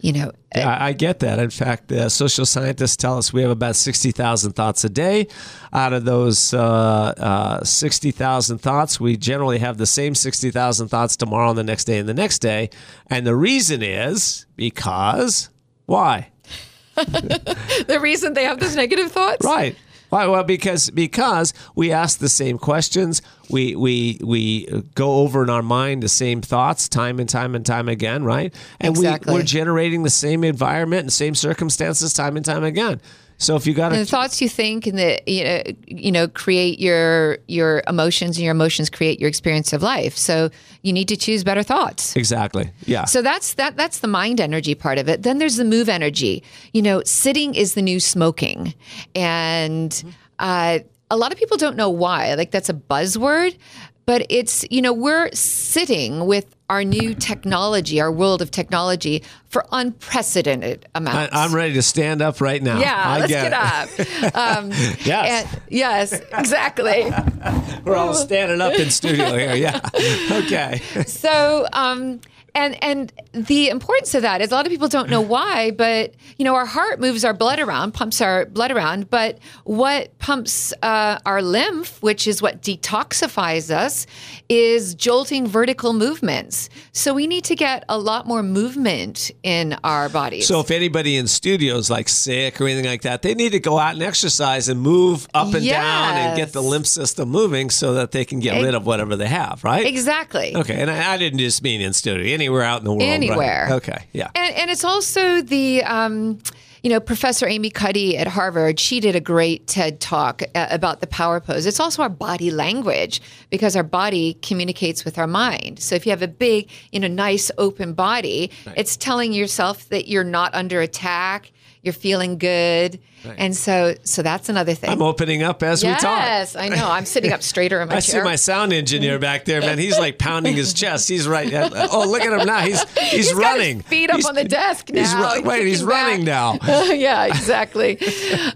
[0.02, 1.38] you know, Yeah, I I get that.
[1.40, 5.28] In fact, uh, social scientists tell us we have about 60,000 thoughts a day.
[5.72, 11.50] Out of those uh, uh, 60,000 thoughts, we generally have the same 60,000 thoughts tomorrow
[11.50, 12.70] and the next day and the next day.
[13.08, 15.50] And the reason is because
[15.86, 16.30] why?
[16.96, 19.46] the reason they have those negative thoughts.
[19.46, 19.76] Right.
[20.10, 20.26] Why?
[20.28, 25.62] Well, because because we ask the same questions, we we we go over in our
[25.62, 28.54] mind the same thoughts time and time and time again, right?
[28.80, 29.34] And Exactly.
[29.34, 33.02] we, we're generating the same environment and same circumstances time and time again.
[33.40, 36.80] So if you got the thoughts you think and the you know you know create
[36.80, 40.16] your your emotions and your emotions create your experience of life.
[40.18, 40.50] So
[40.82, 42.16] you need to choose better thoughts.
[42.16, 45.24] exactly, yeah, So that's that that's the mind energy part of it.
[45.24, 46.44] Then there's the move energy.
[46.74, 48.74] You know, sitting is the new smoking.
[49.16, 50.04] And
[50.40, 52.34] uh, a lot of people don't know why.
[52.36, 53.58] Like that's a buzzword,
[54.06, 59.66] but it's, you know, we're sitting with our new technology, our world of technology for
[59.72, 61.36] unprecedented I, amounts.
[61.36, 62.80] I'm ready to stand up right now.
[62.80, 64.36] yeah, I let's get, get, up.
[64.36, 64.70] Um,
[65.06, 65.54] Yes.
[65.54, 67.12] and- yes, exactly.
[67.86, 69.56] We're all standing up in studio here.
[69.56, 69.80] Yeah,
[70.44, 70.82] okay.
[71.08, 72.22] so um
[72.56, 76.14] and and the importance of that is a lot of people don't know why but
[76.38, 80.74] you know our heart moves our blood around pumps our blood around but what pumps
[80.84, 84.06] uh, our lymph which is what detoxifies us
[84.48, 86.70] is jolting vertical movements.
[86.92, 90.48] So we need to get a lot more movement in our bodies.
[90.48, 93.78] So if anybody in studios like sick or anything like that, they need to go
[93.78, 97.94] out and exercise and move up and down and get the lymph system moving so
[97.94, 99.86] that they can get rid of whatever they have, right?
[99.86, 100.56] exactly.
[100.56, 103.02] Okay, and I, I didn't just mean in studio, anywhere out in the world.
[103.02, 103.10] right?
[103.10, 103.68] Anywhere.
[103.72, 104.30] Okay, yeah.
[104.36, 106.40] And, and it's also the, um,
[106.84, 111.02] you know, Professor Amy Cuddy at Harvard, she did a great TED talk uh, about
[111.02, 111.66] the power pose.
[111.66, 115.80] It's also our body language because our body communicates with our mind.
[115.80, 120.08] So if you have a big, you know, nice open body, it's telling yourself that
[120.08, 121.52] you're not under attack.
[121.82, 123.00] You're feeling good.
[123.38, 124.90] And so so that's another thing.
[124.90, 126.04] I'm opening up as we talk.
[126.04, 126.90] yes, I know.
[126.90, 127.98] I'm sitting up straighter in my chair.
[127.98, 128.22] I chair.
[128.22, 129.78] see my sound engineer back there, man.
[129.78, 131.10] He's like pounding his chest.
[131.10, 131.52] He's right.
[131.92, 132.60] Oh, look at him now.
[132.62, 133.78] He's he's, He's running.
[133.80, 135.02] his feet up He's- on the desk now.
[135.02, 136.62] He's ru- wait, he's kicking running back.
[136.64, 136.84] now.
[136.94, 138.00] yeah, exactly.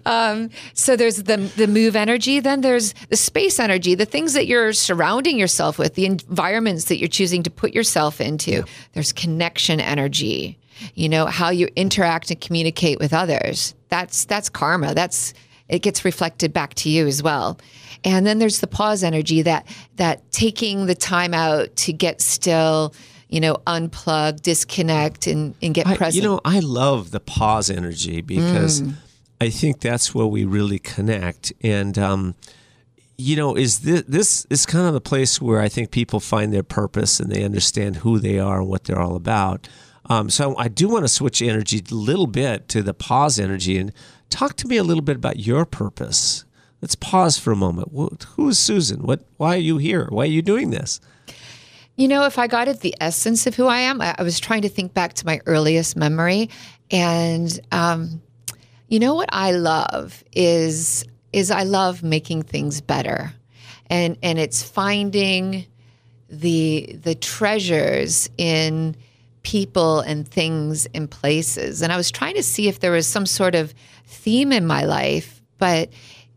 [0.06, 2.40] um, so there's the the move energy.
[2.40, 7.00] Then there's the space energy, the things that you're surrounding yourself with, the environments that
[7.00, 8.64] you're choosing to put yourself into.
[8.94, 10.58] There's connection energy.
[10.96, 13.76] You know how you interact and communicate with others.
[13.90, 14.94] That's that's karma.
[14.94, 15.34] That's
[15.70, 17.60] it gets reflected back to you as well.
[18.04, 22.94] And then there's the pause energy that that taking the time out to get still,
[23.30, 26.22] you know, unplug, disconnect, and, and get I, present.
[26.22, 28.96] you know, I love the pause energy because Mm.
[29.42, 31.52] I think that's where we really connect.
[31.62, 32.36] And um,
[33.18, 36.54] you know, is this this is kind of the place where I think people find
[36.54, 39.68] their purpose and they understand who they are and what they're all about.
[40.08, 43.78] Um, so I do want to switch energy a little bit to the pause energy
[43.78, 43.94] and
[44.30, 46.46] talk to me a little bit about your purpose.
[46.82, 48.24] Let's pause for a moment.
[48.36, 49.04] Who is Susan?
[49.04, 49.24] What?
[49.38, 50.08] Why are you here?
[50.10, 51.00] Why are you doing this?
[51.96, 54.64] You know, if I got at the essence of who I am, I, was trying
[54.64, 56.50] to think back to my earliest memory,
[56.92, 58.22] and um,
[58.90, 63.32] you know what I love is is I love making things better,
[63.88, 65.66] and and it's finding
[66.30, 68.98] the the treasures in
[69.44, 71.82] people and things and places.
[71.82, 73.74] And I was trying to see if there was some sort of
[74.06, 75.90] theme in my life, but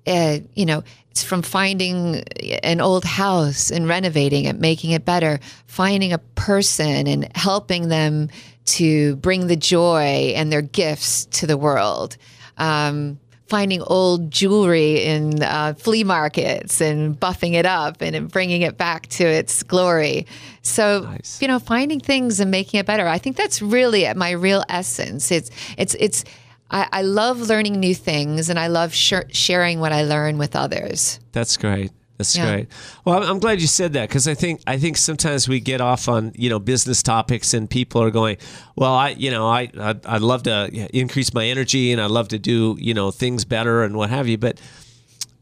[0.07, 2.23] uh, you know, it's from finding
[2.63, 8.29] an old house and renovating it, making it better, finding a person and helping them
[8.67, 12.17] to bring the joy and their gifts to the world.
[12.59, 18.77] Um, finding old jewelry in uh, flea markets and buffing it up and, bringing it
[18.77, 20.27] back to its glory.
[20.63, 21.41] So, Nice.
[21.41, 23.07] you know, finding things and making it better.
[23.07, 25.31] I think that's really at my real essence.
[25.31, 26.25] It's, it's, it's,
[26.71, 30.57] I, I love learning new things and I love sh- sharing what I learn with
[30.57, 31.21] others.
[31.33, 31.93] That's great.
[32.19, 32.51] That's Yeah.
[32.51, 32.69] great.
[33.05, 36.09] Well, I'm, glad you said that because I think I think sometimes we get off
[36.09, 38.39] on you know business topics and people are going,
[38.75, 42.29] well, I you know I I'd, I'd love to increase my energy and I'd love
[42.29, 44.59] to do you know things better and what have you, but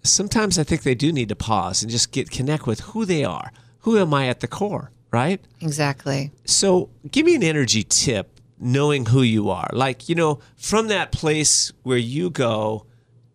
[0.03, 3.25] sometimes I think they do need to pause and just get connect with who they
[3.25, 3.53] are.
[3.81, 5.41] Who am I at the core, right?
[5.61, 6.33] Exactly.
[6.45, 9.69] So, give me an energy tip knowing who you are.
[9.73, 12.87] Like, you know, from that place where you go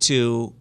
[0.02, 0.54] to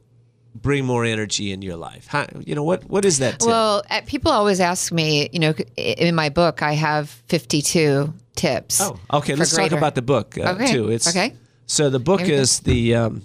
[0.55, 2.07] bring more energy in your life.
[2.07, 3.49] How, you know, what what is that tip?
[3.49, 8.81] Well, uh, people always ask me, you know, in my book, I have 52 tips.
[8.81, 10.91] oh, okay, let's talk about the book uh, Okay, too.
[10.91, 11.35] It's okay.
[11.67, 13.23] So the book is the um,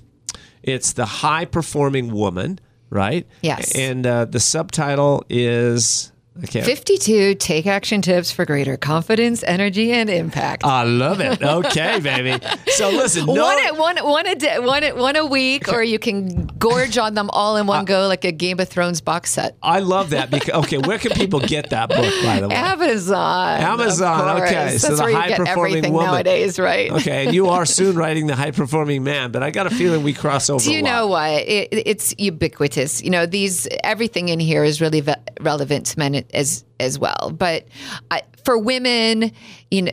[0.61, 2.59] it's the high performing woman,
[2.89, 3.27] right?
[3.41, 3.75] Yes.
[3.75, 6.11] And uh, the subtitle is.
[6.41, 10.65] 52 take action tips for greater confidence, energy, and impact.
[10.65, 11.41] I love it.
[11.43, 12.43] Okay, baby.
[12.69, 15.83] So listen, no, one, a- one, one, a day, one, a- one a week, or
[15.83, 19.29] you can gorge on them all in one go like a Game of Thrones box
[19.31, 19.55] set.
[19.61, 22.55] I love that because okay, where can people get that book by the way?
[22.55, 23.59] Amazon.
[23.61, 26.11] Amazon, okay, so That's the where you get high-performing everything woman.
[26.13, 26.91] nowadays, right?
[26.91, 30.01] Okay, and you are soon writing the high performing man, but I got a feeling
[30.03, 30.63] we cross over.
[30.63, 31.29] Do you know what?
[31.31, 33.03] It, it's ubiquitous.
[33.03, 37.33] You know, these everything in here is really ve- relevant to men as as well.
[37.37, 37.65] But
[38.11, 39.31] I, for women,
[39.71, 39.91] you know,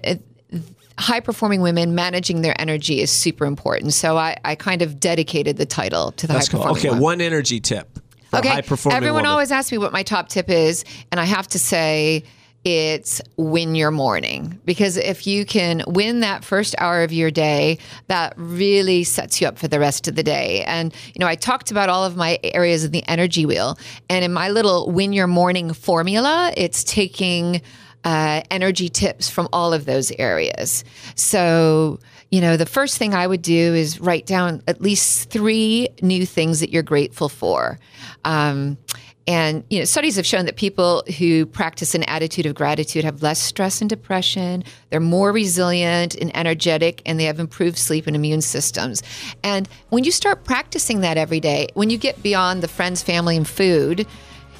[0.98, 3.94] high performing women managing their energy is super important.
[3.94, 6.60] So I, I kind of dedicated the title to the That's high cool.
[6.60, 6.80] performing.
[6.80, 7.02] Okay, woman.
[7.02, 7.98] one energy tip
[8.30, 9.30] for a high performing Everyone woman.
[9.30, 12.24] always asks me what my top tip is, and I have to say
[12.64, 17.78] it's win your morning because if you can win that first hour of your day,
[18.08, 20.62] that really sets you up for the rest of the day.
[20.64, 24.24] And you know, I talked about all of my areas of the energy wheel, and
[24.24, 27.62] in my little win your morning formula, it's taking
[28.04, 30.84] uh, energy tips from all of those areas.
[31.14, 31.98] So,
[32.30, 36.24] you know, the first thing I would do is write down at least three new
[36.24, 37.78] things that you're grateful for.
[38.24, 38.78] Um,
[39.26, 43.22] and you know, studies have shown that people who practice an attitude of gratitude have
[43.22, 44.64] less stress and depression.
[44.88, 49.02] They're more resilient and energetic, and they have improved sleep and immune systems.
[49.42, 53.36] And when you start practicing that every day, when you get beyond the friends, family,
[53.36, 54.06] and food,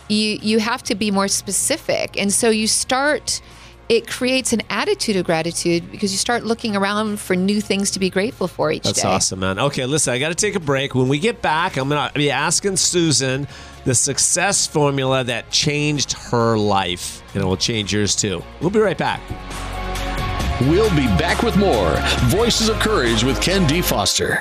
[0.08, 3.40] you you have to be more specific and so you start
[3.90, 7.98] it creates an attitude of gratitude because you start looking around for new things to
[7.98, 9.59] be grateful for each That's day That's awesome, man.
[9.59, 10.94] Okay, listen, I got to take a break.
[10.94, 13.48] When we get back, I'm going to be asking Susan
[13.85, 18.44] the success formula that changed her life, and it will change yours too.
[18.61, 19.20] We'll be right back.
[20.61, 21.96] We'll be back with more
[22.29, 23.83] Voices of Courage with Ken D.
[23.83, 24.40] Foster.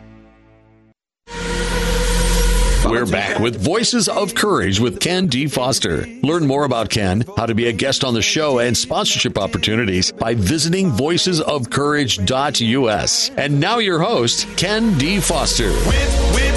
[2.91, 5.47] We're back with Voices of Courage with Ken D.
[5.47, 6.05] Foster.
[6.23, 10.11] Learn more about Ken, how to be a guest on the show, and sponsorship opportunities
[10.11, 13.29] by visiting voicesofcourage.us.
[13.37, 15.21] And now your host, Ken D.
[15.21, 15.71] Foster.
[15.71, 16.53] Whip, whip,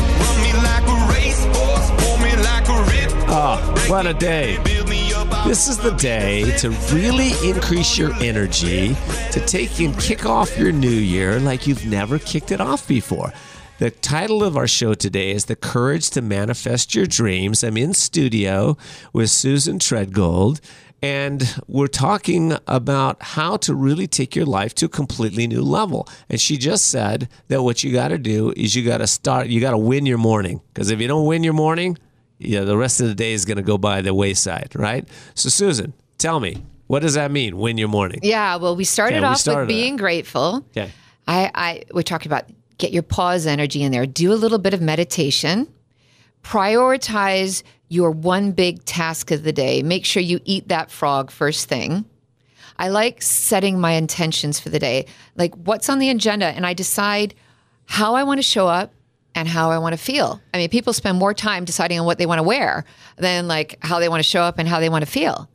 [0.65, 2.85] like a racehorse, pull me like a.
[3.29, 4.59] Oh, what a day.
[4.65, 8.97] Build me up, I'll This is the day to really increase your energy,
[9.31, 13.33] to take and kick off your new year like you've never kicked it off before.
[13.85, 17.63] The title of our show today is The Courage to Manifest Your Dreams.
[17.63, 18.79] I'm in studio
[19.13, 20.61] with Susan Treadgold,
[21.03, 26.09] and we're talking about how to really take your life to a completely new level.
[26.31, 29.49] And she just said that what you got to do is you got to start,
[29.49, 30.63] you got to win your morning.
[30.73, 31.99] Because if you don't win your morning,
[32.39, 35.07] yeah, the rest of the day is going to go by the wayside, right?
[35.35, 37.59] So, Susan, tell me, what does that mean?
[37.59, 38.21] Win your morning.
[38.23, 40.65] Yeah, well, we started Okay, we off started with being grateful.
[40.71, 40.91] Okay.
[41.27, 42.45] I, I we talked about
[42.79, 44.07] get your pause energy in there.
[44.07, 45.73] Do a little bit of meditation.
[46.43, 49.83] Prioritize your one big task of the day.
[49.83, 52.05] Make sure you eat that frog first thing.
[52.77, 55.07] I like setting my intentions for the day,
[55.37, 57.35] like what's on the agenda, and I decide
[57.87, 58.93] how I want to show up
[59.35, 60.41] and how I want to feel.
[60.53, 62.85] I mean, people spend more time deciding on what they want to wear
[63.17, 65.49] than like how they want to show up and how they want to feel.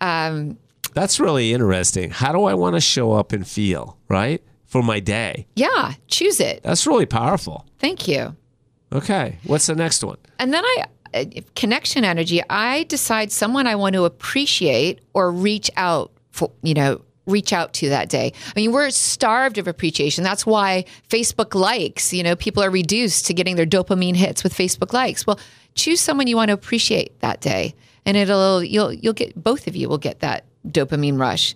[0.00, 0.58] Um,
[0.94, 2.10] That's really interesting.
[2.10, 4.42] How do I want to show up and feel, right?
[4.66, 5.46] For my day.
[5.54, 6.62] yeah, choose it.
[6.62, 7.64] That's really powerful.
[7.78, 8.36] Thank you.
[8.92, 9.38] Okay.
[9.44, 10.18] What's the next one?
[10.38, 15.70] And then I, uh, connection energy, I decide someone I want to appreciate or reach
[15.76, 18.32] out for, you know, reach out to that day.
[18.48, 20.22] I mean, we're starved of appreciation.
[20.22, 24.54] That's why Facebook likes, you know, people are reduced to getting their dopamine hits with
[24.54, 25.26] Facebook likes.
[25.26, 25.38] Well,
[25.74, 29.76] choose someone you want to appreciate that day and it'll you'll you'll get both of
[29.76, 31.54] you will get that dopamine rush.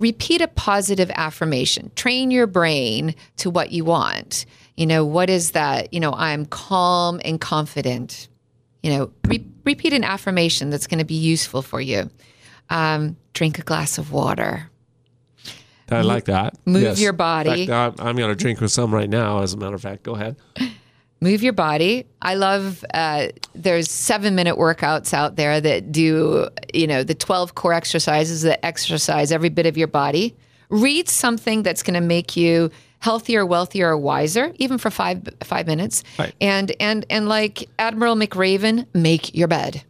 [0.00, 1.92] Repeat a positive affirmation.
[1.94, 4.46] Train your brain to what you want.
[4.76, 5.92] You know, what is that?
[5.92, 8.28] You know, I'm calm and confident
[8.82, 12.10] you know, re- repeat an affirmation that's going to be useful for you.
[12.68, 14.70] Um, drink a glass of water.
[15.90, 16.54] I like that.
[16.64, 17.66] move your body.
[17.66, 20.04] Fact, I'm, I'm going to drink with some right now, as a matter of fact.
[20.04, 20.36] Go ahead.
[21.20, 22.06] Move your body.
[22.22, 22.84] I love.
[22.94, 28.42] Uh, there's seven minute workouts out there that do you know the 12 core exercises
[28.42, 30.34] that exercise every bit of your body.
[30.70, 35.66] Read something that's going to make you healthier, wealthier, or wiser, even for five five
[35.66, 36.04] minutes.
[36.18, 36.34] Right.
[36.40, 39.82] And and and like Admiral McRaven, make your bed.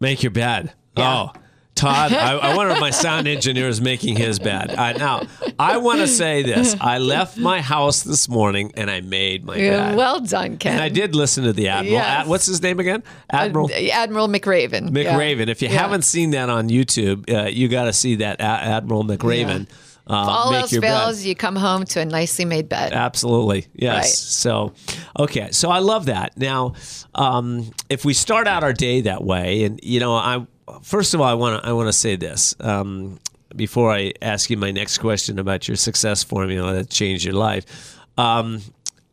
[0.00, 0.72] Make your bed.
[0.96, 1.30] Yeah.
[1.34, 1.40] Oh,
[1.74, 4.70] Todd, I, I wonder if my sound engineer is making his bed.
[4.70, 5.22] I, now,
[5.58, 6.76] I want to say this.
[6.80, 9.96] I left my house this morning and I made my bed.
[9.96, 10.74] Well done, Ken.
[10.74, 11.92] and I did listen to the Admiral.
[11.94, 12.06] Yes.
[12.06, 13.02] Ad- what's his name again?
[13.30, 14.94] Admiral Admiral McRaven.
[14.96, 15.14] Yeah.
[15.18, 15.48] McRaven.
[15.48, 15.78] If you Yeah.
[15.80, 19.66] haven't seen that on YouTube, uh, you got to see that Admiral McRaven.
[20.04, 20.98] Uh, all make else your bed.
[20.98, 22.92] fails, you come home to a nicely made bed.
[22.92, 23.68] Absolutely.
[23.72, 23.94] Yes.
[23.96, 24.04] Right.
[24.06, 24.72] So,
[25.18, 25.52] okay.
[25.52, 26.36] So I love that.
[26.36, 26.74] Now,
[27.14, 30.44] um, if we start out our day that way, and you know, I
[30.82, 33.18] first of all, I want to I want to say this um,
[33.54, 37.98] before I ask you my next question about your success formula that changed your life.
[38.18, 38.60] Um,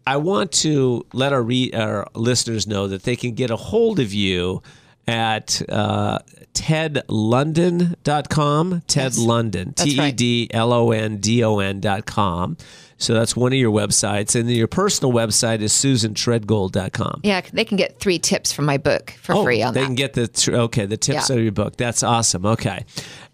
[0.06, 4.00] I want to let our re- our listeners know that they can get a hold
[4.00, 4.62] of you
[5.08, 6.20] at uh,
[6.54, 8.82] tedlondon.com.
[8.88, 9.74] Ted London.
[9.74, 10.12] T E.
[10.12, 12.58] D L O N D O N dot com.
[12.97, 14.36] So that's one of your websites.
[14.38, 17.22] And then your personal website is susantreadgold.com.
[17.24, 19.86] Yeah, they can get three tips from my book for free on Oh, they that.
[19.86, 21.36] can get the tr- okay the tips Yeah.
[21.38, 21.78] of your book.
[21.78, 22.45] That's awesome.
[22.45, 22.84] Okay,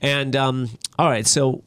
[0.02, 1.26] and um, all right.
[1.26, 1.64] So,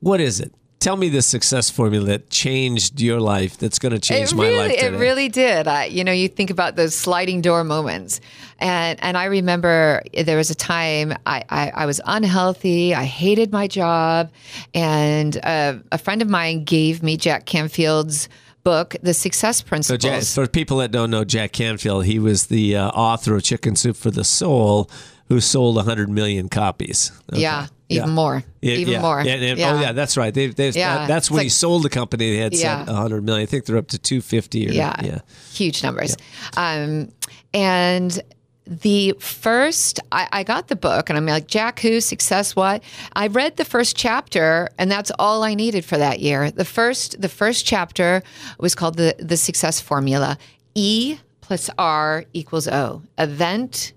[0.00, 0.54] what is it?
[0.84, 3.56] Tell me the success formula that changed your life.
[3.56, 4.86] That's going to change my life today.
[4.88, 5.66] It really did.
[5.66, 8.20] I, you know, you think about those sliding door moments,
[8.58, 12.94] and and I remember there was a time I I, I was unhealthy.
[12.94, 14.30] I hated my job,
[14.74, 18.28] and uh, a friend of mine gave me Jack Canfield's
[18.62, 20.02] book, The Success So, Principles.
[20.02, 23.74] Jack, for people that don't know Jack Canfield, he was the uh, author of Chicken
[23.74, 24.90] Soup for the Soul,
[25.28, 27.10] who sold 100 million copies.
[27.32, 27.42] Okay.
[27.42, 28.14] Yeah, even Yeah.
[28.14, 28.44] more.
[28.60, 29.00] Yeah, even yeah.
[29.00, 29.22] more.
[29.22, 30.32] Yeah, and- Oh, yeah, that's right.
[30.34, 32.30] They, they, Yeah, that- that's it's when he sold the company.
[32.32, 32.84] They had Yeah.
[32.84, 33.42] said 100 million.
[33.42, 34.68] I think they're up to 250.
[34.68, 35.18] Or, yeah, yeah.
[35.52, 36.16] huge numbers.
[36.56, 37.08] Um,
[37.52, 38.20] and
[38.66, 42.56] the first, I, I got the book, and I'm like, Jack, who success?
[42.56, 42.82] What?
[43.14, 46.50] I read the first chapter, and that's all I needed for that year.
[46.50, 48.22] The first, the first chapter
[48.58, 50.38] was called the the Success Formula.
[50.74, 53.02] E plus R equals O.
[53.18, 53.92] Event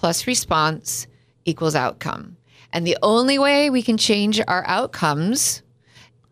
[0.00, 1.06] plus response
[1.44, 2.34] equals outcome.
[2.72, 5.60] And the only way we can change our outcomes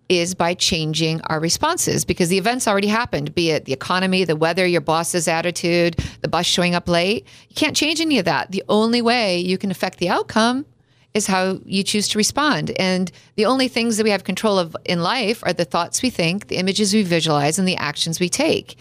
[0.09, 4.37] is by changing our responses because the events already happened, be it the economy, the
[4.37, 7.27] weather, your boss's attitude, the bus showing up late.
[7.51, 8.53] You can't change any of that.
[8.53, 10.65] The only way you can affect the outcome
[11.13, 12.71] is how you choose to respond.
[12.79, 16.09] And the only things that we have control of in life are the thoughts we
[16.09, 18.79] think, the images we visualize, and the actions we take.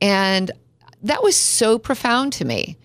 [0.00, 0.52] And
[1.02, 2.76] that was so profound to me.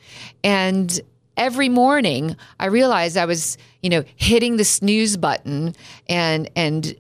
[0.44, 1.00] And
[1.38, 5.76] every morning I realized I was, you know, hitting the snooze button
[6.08, 6.96] and and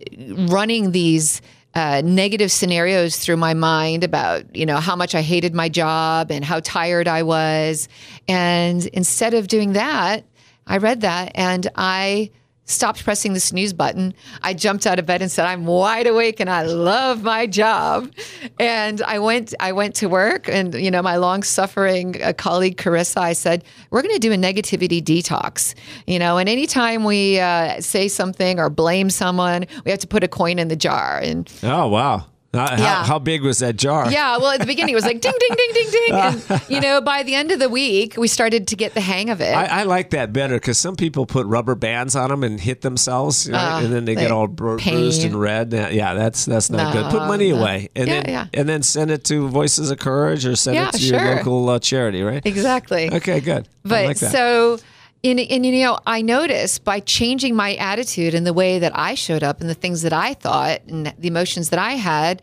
[0.49, 1.41] running these
[1.75, 6.31] uh, negative scenarios through my mind about, you know, how much I hated my job
[6.31, 7.89] and how tired I was.
[8.27, 10.23] And instead of doing that,
[10.67, 12.29] I read that and I
[12.65, 14.13] stopped pressing the snooze button.
[14.41, 18.11] I jumped out of bed and said, "I'm wide awake and I love my job."
[18.59, 23.17] And I went I went to work and you know, my long-suffering uh, colleague Carissa,
[23.17, 25.75] I said, "We're going to do a negativity detox."
[26.07, 30.23] You know, and anytime we uh, say something or blame someone, we have to put
[30.23, 32.25] a coin in the jar and Oh, wow.
[32.53, 33.03] Uh, how, Yeah.
[33.03, 34.11] how big was that jar?
[34.11, 36.79] yeah, well, at the beginning it was like ding, ding, ding, ding, ding, and you
[36.79, 39.55] know, by the end of the week, we started to get the hang of it.
[39.55, 42.81] I, I like that better because some people put rubber bands on them and hit
[42.81, 43.57] themselves, right?
[43.59, 45.73] Ah, and then they get all bru- bruised and red.
[45.73, 47.05] Yeah, that's that's not good.
[47.09, 47.61] Put money No, no.
[47.63, 48.47] away, and Yeah, then yeah.
[48.53, 51.69] and then send it to Voices of Courage or send Yeah, it to your local
[51.69, 52.45] uh, charity, right?
[52.45, 53.11] exactly.
[53.11, 53.67] Okay, good.
[53.83, 54.31] But like that.
[54.31, 54.77] so,
[55.23, 59.15] in, in, you know, I noticed by changing my attitude and the way that I
[59.15, 62.41] showed up and the things that I thought and the emotions that I had,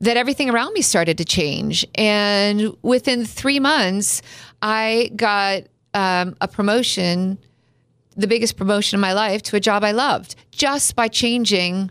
[0.00, 1.86] that everything around me started to change.
[1.94, 4.22] And within three months,
[4.62, 7.38] I got um, a promotion,
[8.16, 11.90] the biggest promotion of my life, to a job I loved, just by changing,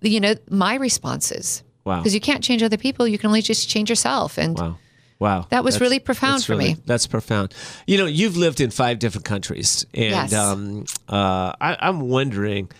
[0.00, 1.64] you know, my responses.
[1.84, 1.98] Wow.
[1.98, 4.38] Because you can't change other people; you can only just change yourself.
[4.38, 4.78] And Wow.
[5.20, 5.46] Wow.
[5.50, 6.80] That was really profound for really- me.
[6.86, 7.54] That's profound.
[7.86, 9.84] You know, you've lived in five different countries.
[9.94, 10.32] And Yes.
[10.32, 12.70] um, uh, I, I'm wondering,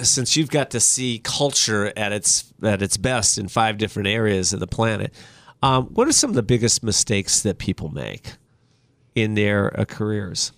[0.00, 4.52] since you've got to see culture at its at its best in five different areas
[4.52, 5.12] of the planet,
[5.62, 8.34] um, what are some of the biggest mistakes that people make
[9.14, 10.52] in their uh, careers?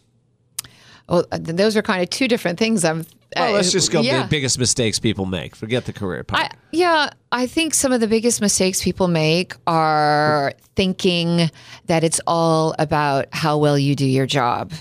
[1.09, 2.85] Well, those are kind of two different things.
[2.85, 3.07] I'm.
[3.37, 4.23] Well, let's uh, just go yeah.
[4.23, 5.57] the biggest mistakes people make.
[5.57, 6.45] Forget the career part.
[6.45, 11.51] I, yeah, I think some of the biggest mistakes people make are thinking
[11.87, 14.73] that it's all about how well you do your job.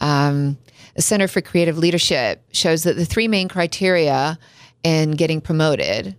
[0.00, 0.56] Um,
[0.94, 4.38] the Center for Creative Leadership shows that the three main criteria
[4.82, 6.16] in getting promoted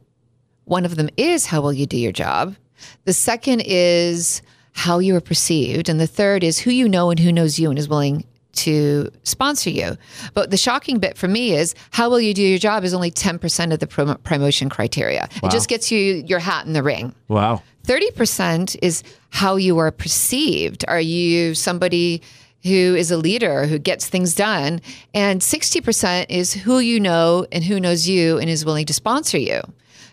[0.66, 2.56] one of them is how well you do your job,
[3.04, 4.42] the second is
[4.74, 7.70] how you are perceived, and the third is who you know and who knows you
[7.70, 8.24] and is willing
[8.54, 9.98] to sponsor you.
[10.34, 13.12] But the shocking bit for me is how well you do your job is only
[13.12, 15.30] 10% of the prom- promotion criteria.
[15.44, 17.16] It just gets you your hat in the ring.
[17.28, 17.62] wow.
[17.88, 20.86] 30% is how you are perceived.
[20.88, 22.22] Are you somebody
[22.64, 24.82] who is a leader who gets things done?
[25.16, 29.40] And 60% is who you know and who knows you and is willing to sponsor
[29.40, 29.62] you.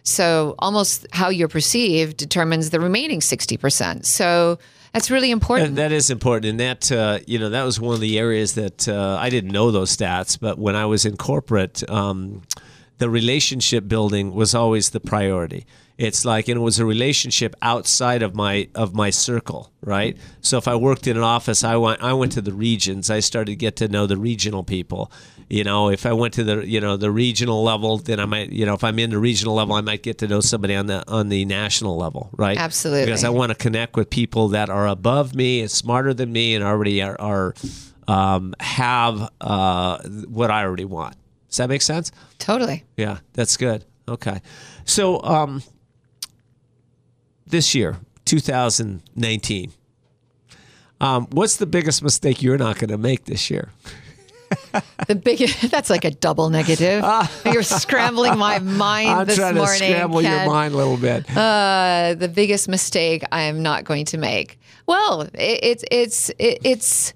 [0.02, 4.06] So almost how you're perceived determines the remaining 60%.
[4.06, 4.58] So
[4.98, 5.76] that's really important.
[5.76, 8.88] That is important, and that uh, you know that was one of the areas that
[8.88, 12.42] uh, I didn't know those stats, but when I was in corporate, um,
[12.98, 15.66] the relationship building was always the priority.
[15.98, 20.16] It's like, and it was a relationship outside of my of my circle, right?
[20.40, 23.08] So if I worked in an office, I went I went to the regions.
[23.08, 25.12] I started to get to know the regional people.
[25.50, 28.52] You know, if I went to the you know the regional level, then I might
[28.52, 30.86] you know if I'm in the regional level, I might get to know somebody on
[30.86, 32.58] the on the national level, right?
[32.58, 33.06] Absolutely.
[33.06, 36.54] Because I want to connect with people that are above me, and smarter than me,
[36.54, 37.54] and already are, are
[38.06, 41.16] um, have uh, what I already want.
[41.48, 42.12] Does that make sense?
[42.38, 42.84] totally.
[42.96, 43.86] Yeah, that's good.
[44.06, 44.42] Okay,
[44.84, 45.62] so um,
[47.46, 47.96] this year,
[48.26, 49.72] 2019,
[51.00, 53.70] um, what's the biggest mistake you're not going to make this year?
[55.06, 55.70] The biggest.
[55.70, 57.04] That's like a double negative.
[57.44, 59.76] You're scrambling my mind I'm this trying to morning.
[59.78, 60.46] scramble your Ken.
[60.48, 61.24] mind a little bit.
[61.36, 64.58] Uh, the biggest mistake I am not going to make.
[64.86, 65.30] Well, it,
[65.62, 67.12] it's it's it, it's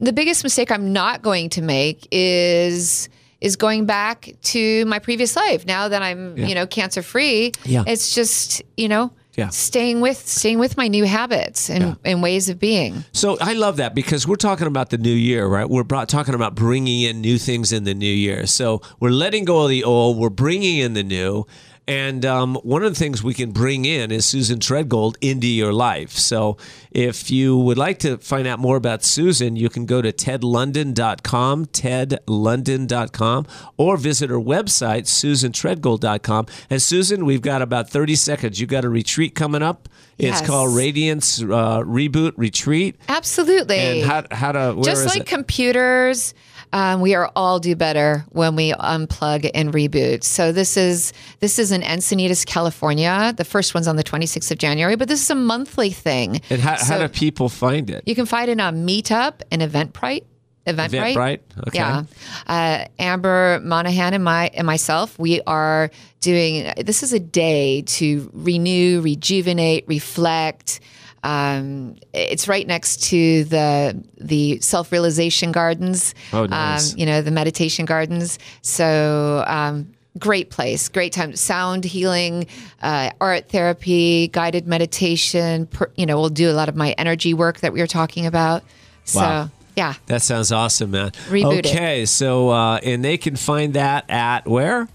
[0.00, 3.08] the biggest mistake I'm not going to make is
[3.40, 5.64] is going back to my previous life.
[5.66, 6.46] Now that I'm Yeah.
[6.46, 7.84] you know cancer free, Yeah.
[7.86, 9.48] it's just you know Yeah.
[9.48, 13.04] staying with staying with my new habits and, and ways of being.
[13.12, 15.68] So I love that because we're talking about the new year, right?
[15.68, 18.46] We're brought, talking about bringing in new things in the new year.
[18.46, 21.46] So we're letting go of the old, we're bringing in the new.
[21.90, 25.72] And um, one of the things we can bring in is Susan Treadgold into your
[25.72, 26.12] life.
[26.12, 26.56] So
[26.92, 31.66] if you would like to find out more about Susan, you can go to tedlondon.com,
[31.66, 36.46] tedlondon.com, or visit her website, susantreadgold.com.
[36.70, 38.60] And Susan, we've got about 30 seconds.
[38.60, 39.88] You've got a retreat coming up.
[40.16, 40.38] Yes.
[40.38, 43.00] It's called Radiance uh, Reboot Retreat.
[43.08, 43.78] Absolutely.
[43.78, 45.26] And how, how to, where Just like it?
[45.26, 46.34] computers,
[46.72, 50.24] um, we are all do better when we unplug and reboot.
[50.24, 53.34] So this is this is in Encinitas, California.
[53.36, 56.40] The first one's on the 26th of January, but this is a monthly thing.
[56.50, 58.04] and how, how do people find it?
[58.06, 60.24] you can find it on Meetup and Eventbrite.
[60.66, 61.14] Eventbrite.
[61.14, 61.40] Eventbrite?
[61.68, 61.78] Okay.
[61.78, 62.02] Yeah.
[62.46, 65.90] Uh, Amber Monahan and my and myself, we are
[66.20, 66.72] doing.
[66.76, 70.80] This is a day to renew, rejuvenate, reflect.
[71.22, 76.14] Um, it's right next to the the self realization gardens.
[76.32, 76.92] Oh, nice.
[76.92, 78.38] Um, you know the meditation gardens.
[78.62, 79.44] So.
[79.46, 81.36] Um, Great place, great time.
[81.36, 82.48] Sound healing,
[82.82, 85.66] uh, art therapy, guided meditation.
[85.68, 88.26] Per, you know, we'll do a lot of my energy work that we were talking
[88.26, 88.64] about.
[89.04, 89.50] So, Wow.
[89.76, 91.12] yeah, That sounds awesome, man.
[91.28, 91.66] Reboot it.
[91.66, 94.88] okay, so uh, and they can find that at where?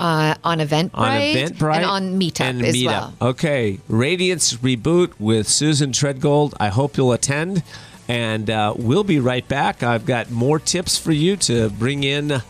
[0.00, 2.86] Uh, on Eventbrite, On Eventbrite and on Meetup and as Meetup.
[2.86, 3.14] well.
[3.20, 6.54] Okay, Radiance Reboot with Susan Treadgold.
[6.58, 7.62] I hope you'll attend,
[8.08, 9.82] and uh, we'll be right back.
[9.82, 12.42] I've got more tips for you to bring in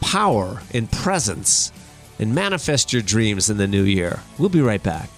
[0.00, 1.70] power and presence
[2.18, 4.20] and manifest your dreams in the new year.
[4.38, 5.08] We'll be right back.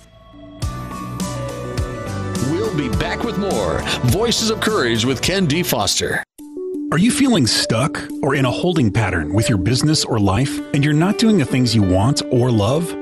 [2.51, 5.63] We'll be back with more Voices of Courage with Ken D.
[5.63, 6.23] Foster.
[6.93, 10.85] Are you feeling stuck or in a holding pattern with your business or life and
[10.85, 13.02] you're not doing the things you want or love?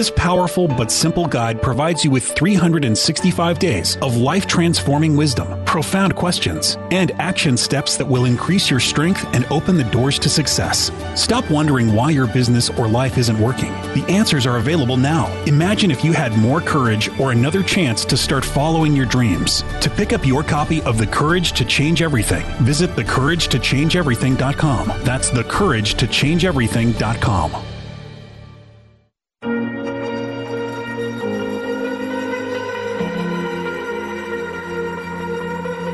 [0.00, 6.16] This powerful but simple guide provides you with 365 days of life transforming wisdom, profound
[6.16, 10.90] questions, and action steps that will increase your strength and open the doors to success.
[11.14, 13.72] Stop wondering why your business or life isn't working.
[13.92, 15.30] The answers are available now.
[15.44, 19.64] Imagine if you had more courage or another chance to start following your dreams.
[19.82, 25.04] To pick up your copy of The Courage to Change Everything, visit thecouragetochangeeverything.com.
[25.04, 27.79] That's thecouragetochangeeverything.com.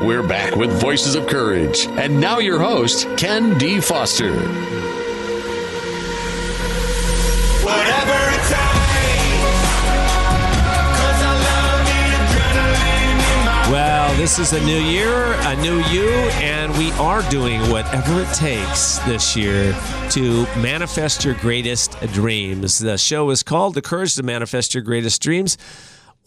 [0.07, 1.85] We're back with Voices of Courage.
[1.85, 3.81] And now your host, Ken D.
[3.81, 4.31] Foster.
[7.61, 8.87] Whatever it takes.
[10.95, 15.83] 'Cause I love the adrenaline in my Well, this is a new year, a new
[15.89, 19.75] you, and we are doing whatever it takes this year
[20.11, 22.79] to manifest your greatest dreams.
[22.79, 25.57] The show is called The Courage to Manifest Your Greatest Dreams.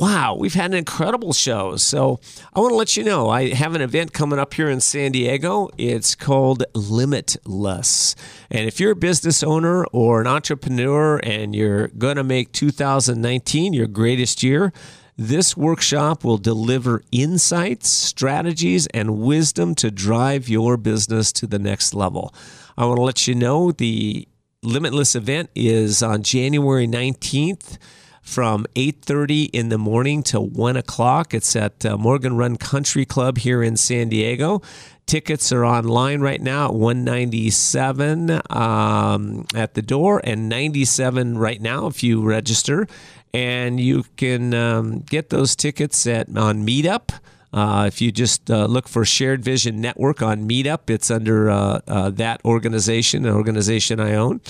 [0.00, 1.76] Wow, we've had an incredible show.
[1.76, 2.20] So
[2.54, 5.12] I want to let you know I have an event coming up here in San
[5.12, 5.68] Diego.
[5.76, 8.16] It's called Limitless.
[8.50, 13.74] And if you're a business owner or an entrepreneur and you're going to make 2019
[13.74, 14.72] your greatest year,
[15.18, 21.92] this workshop will deliver insights, strategies, and wisdom to drive your business to the next
[21.92, 22.34] level.
[22.78, 24.26] I want to let you know the
[24.62, 27.76] Limitless event is on January 19th
[28.22, 31.34] from 8.30 in the morning to 1 o'clock.
[31.34, 34.62] It's at uh, Morgan Run Country Club here in San Diego.
[35.06, 41.86] Tickets are online right now at 197 um, at the door and 97 right now
[41.86, 42.86] if you register.
[43.34, 47.10] And you can um, get those tickets at on Meetup.
[47.52, 51.80] Uh, if you just uh, look for Shared Vision Network on Meetup, it's under uh,
[51.88, 54.40] uh, that organization, an organization I own.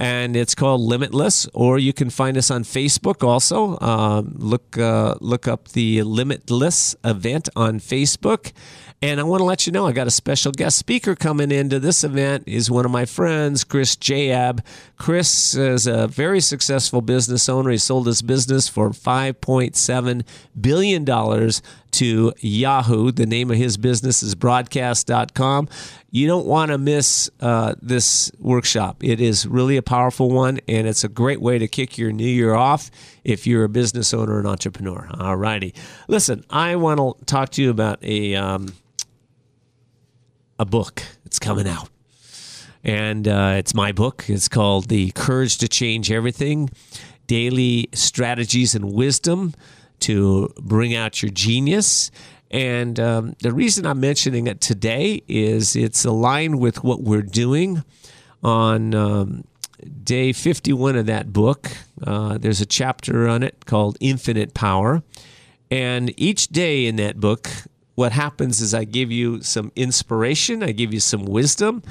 [0.00, 3.78] And it's called Limitless, or you can find us on Facebook also.
[3.80, 8.52] Um, look, uh, look up the Limitless event on Facebook.
[9.02, 11.80] And I want to let you know I got a special guest speaker coming into
[11.80, 12.44] this event.
[12.46, 14.60] Is one of my friends, Chris Jaeb.
[14.98, 17.70] Chris is a very successful business owner.
[17.70, 20.22] He sold his business for $5.7
[20.60, 21.50] billion
[21.92, 23.10] to Yahoo.
[23.10, 25.70] The name of his business is broadcast.com.
[26.10, 29.02] You don't want to miss uh, this workshop.
[29.02, 32.28] It is really a powerful one, and it's a great way to kick your new
[32.28, 32.90] year off
[33.24, 35.08] if you're a business owner and entrepreneur.
[35.18, 35.72] All righty.
[36.06, 38.34] Listen, I want to talk to you about a.
[38.34, 38.74] Um,
[40.60, 41.02] a book.
[41.24, 41.88] It's coming out.
[42.84, 44.26] And uh, it's my book.
[44.28, 46.68] It's called The Courage to Change Everything
[47.26, 49.54] Daily Strategies and Wisdom
[50.00, 52.10] to Bring Out Your Genius.
[52.50, 57.82] And um, the reason I'm mentioning it today is it's aligned with what we're doing
[58.42, 59.44] on um,
[60.04, 61.70] day 51 of that book.
[62.06, 65.02] Uh, there's a chapter on it called Infinite Power.
[65.70, 67.48] And each day in that book,
[68.00, 71.82] what happens is I give you some inspiration, I give you some wisdom,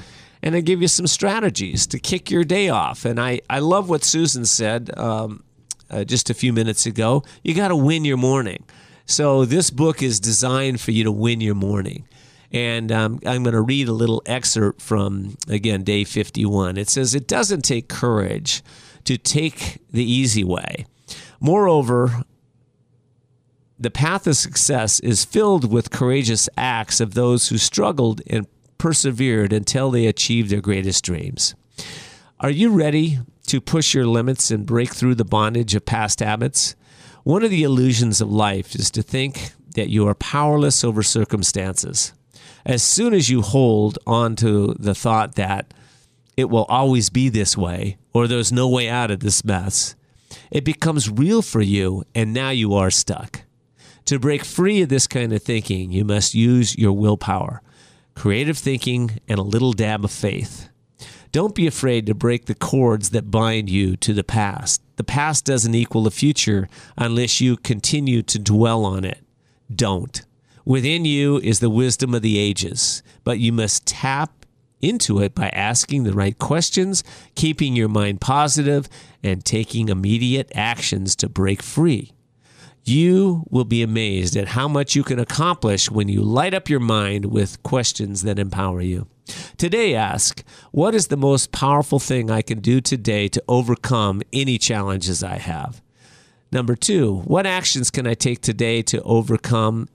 [0.42, 3.04] and I give you some strategies to kick your day off.
[3.04, 5.44] And I, I love what Susan said um,
[5.88, 7.22] uh, just a few minutes ago.
[7.44, 8.64] You got to win your morning.
[9.06, 12.08] So this book is designed for you to win your morning.
[12.50, 16.76] And um, I'm going to read a little excerpt from, again, day 51.
[16.76, 18.64] It says, It doesn't take courage
[19.04, 20.86] to take the easy way.
[21.38, 22.24] Moreover,
[23.80, 29.54] the path of success is filled with courageous acts of those who struggled and persevered
[29.54, 31.54] until they achieved their greatest dreams.
[32.40, 36.76] Are you ready to push your limits and break through the bondage of past habits?
[37.24, 42.12] One of the illusions of life is to think that you are powerless over circumstances.
[42.66, 45.72] As soon as you hold on to the thought that
[46.36, 49.94] it will always be this way or there's no way out of this mess,
[50.50, 53.44] it becomes real for you and now you are stuck.
[54.06, 57.62] To break free of this kind of thinking, you must use your willpower,
[58.14, 60.68] creative thinking, and a little dab of faith.
[61.32, 64.82] Don't be afraid to break the cords that bind you to the past.
[64.96, 69.20] The past doesn't equal the future unless you continue to dwell on it.
[69.72, 70.22] Don't.
[70.64, 74.44] Within you is the wisdom of the ages, but you must tap
[74.80, 78.88] into it by asking the right questions, keeping your mind positive,
[79.22, 82.12] and taking immediate actions to break free.
[82.90, 86.80] You will be amazed at how much you can accomplish when you light up your
[86.80, 89.06] mind with questions that empower you.
[89.56, 94.58] Today, ask What is the most powerful thing I can do today to overcome any
[94.58, 95.80] challenges I have?
[96.50, 99.88] Number two, what actions can I take today to overcome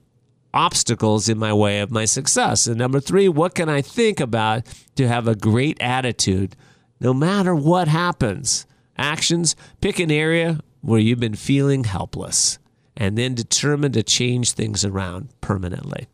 [0.54, 2.66] obstacles in my way of my success?
[2.66, 4.62] And number three, what can I think about
[4.94, 6.56] to have a great attitude
[6.98, 8.64] no matter what happens?
[8.96, 12.58] Actions, pick an area where you've been feeling helpless
[12.96, 16.06] and then determine to change things around permanently.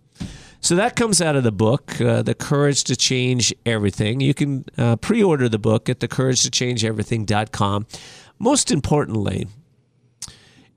[0.60, 4.20] So that comes out of the book, uh, The Courage to Change Everything.
[4.20, 7.86] You can uh, pre order the book at thecouragetochangeeverything.com.
[8.38, 9.48] Most importantly,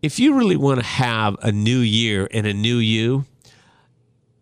[0.01, 3.25] if you really want to have a new year and a new you,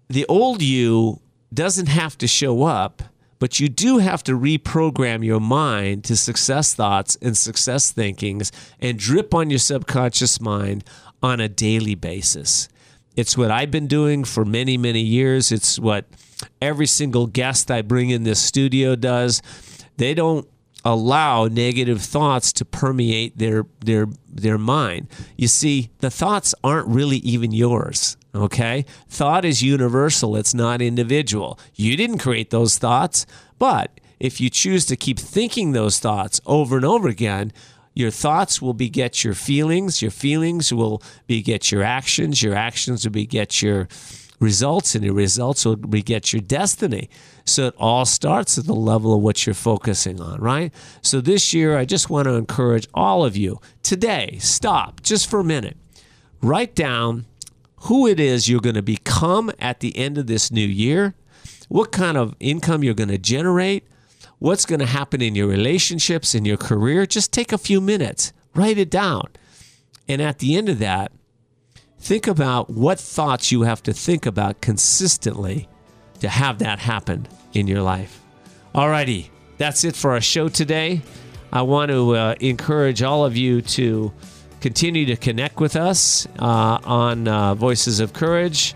[0.08, 1.20] the old you
[1.54, 3.04] doesn't have to show up,
[3.40, 8.98] but you do have to reprogram your mind to success thoughts and success thinkings and
[8.98, 10.86] drip on your subconscious mind
[11.24, 12.70] on a daily basis.
[13.16, 15.52] It's what I've been doing for many, many years.
[15.52, 16.06] It's what
[16.62, 19.42] every single guest I bring in this studio does.
[19.98, 20.48] They don't
[20.86, 25.08] allow negative thoughts to permeate their their their mind.
[25.38, 28.86] You see, the thoughts aren't really even yours, okay?
[29.08, 31.58] Thought is universal, it's not individual.
[31.76, 33.26] You didn't create those thoughts,
[33.60, 37.54] but if you choose to keep thinking those thoughts over and over again,
[37.94, 40.02] your thoughts will beget your feelings.
[40.02, 42.42] Your feelings will beget your actions.
[42.42, 43.88] Your actions will beget your
[44.40, 47.10] results, and your results will beget your destiny.
[47.46, 50.74] So it all starts at the level of what you're focusing on, right?
[51.02, 55.40] So this year, I just want to encourage all of you today, stop just for
[55.40, 55.78] a minute.
[56.42, 57.26] Write down
[57.84, 61.16] who it is you're going to become at the end of this new year,
[61.70, 63.88] what kind of income you're going to generate,
[64.40, 68.34] what's going to happen in your relationships, in your career, just take a few minutes,
[68.54, 69.30] write it down.
[70.08, 71.12] And at the end of that,
[72.00, 75.70] think about what thoughts you have to think about consistently
[76.20, 78.22] to have that happen in your life.
[78.76, 81.02] Alrighty, that's it for our show today.
[81.52, 84.12] I want to uh, encourage all of you to
[84.60, 88.74] continue to connect with us uh, on uh, Voices of Courage.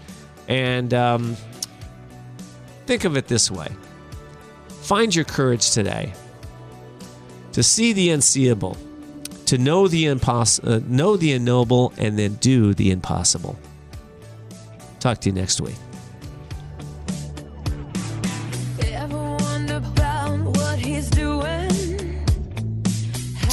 [0.47, 1.35] And um,
[2.85, 3.69] think of it this way
[4.87, 6.13] Find your courage today
[7.51, 8.77] to see the unseeable,
[9.47, 13.59] to know the impos- uh, know the unknowable, and then do the impossible.
[15.01, 15.75] Talk to you next week.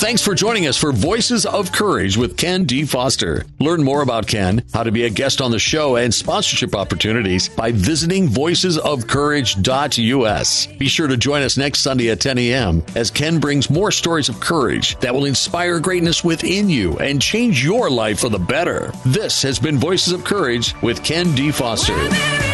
[0.05, 2.85] Thanks for joining us for Voices of Courage with Ken D.
[2.85, 3.47] Foster.
[3.59, 7.49] Learn more about Ken, how to be a guest on the show, and sponsorship opportunities
[7.49, 10.67] by visiting voicesofcourage.us.
[10.67, 12.85] Be sure to join us next Sunday at 10 a.m.
[12.95, 17.65] as Ken brings more stories of courage that will inspire greatness within you and change
[17.65, 18.93] your life for the better.
[19.07, 21.51] This has been Voices of Courage with Ken D.
[21.51, 22.54] Foster.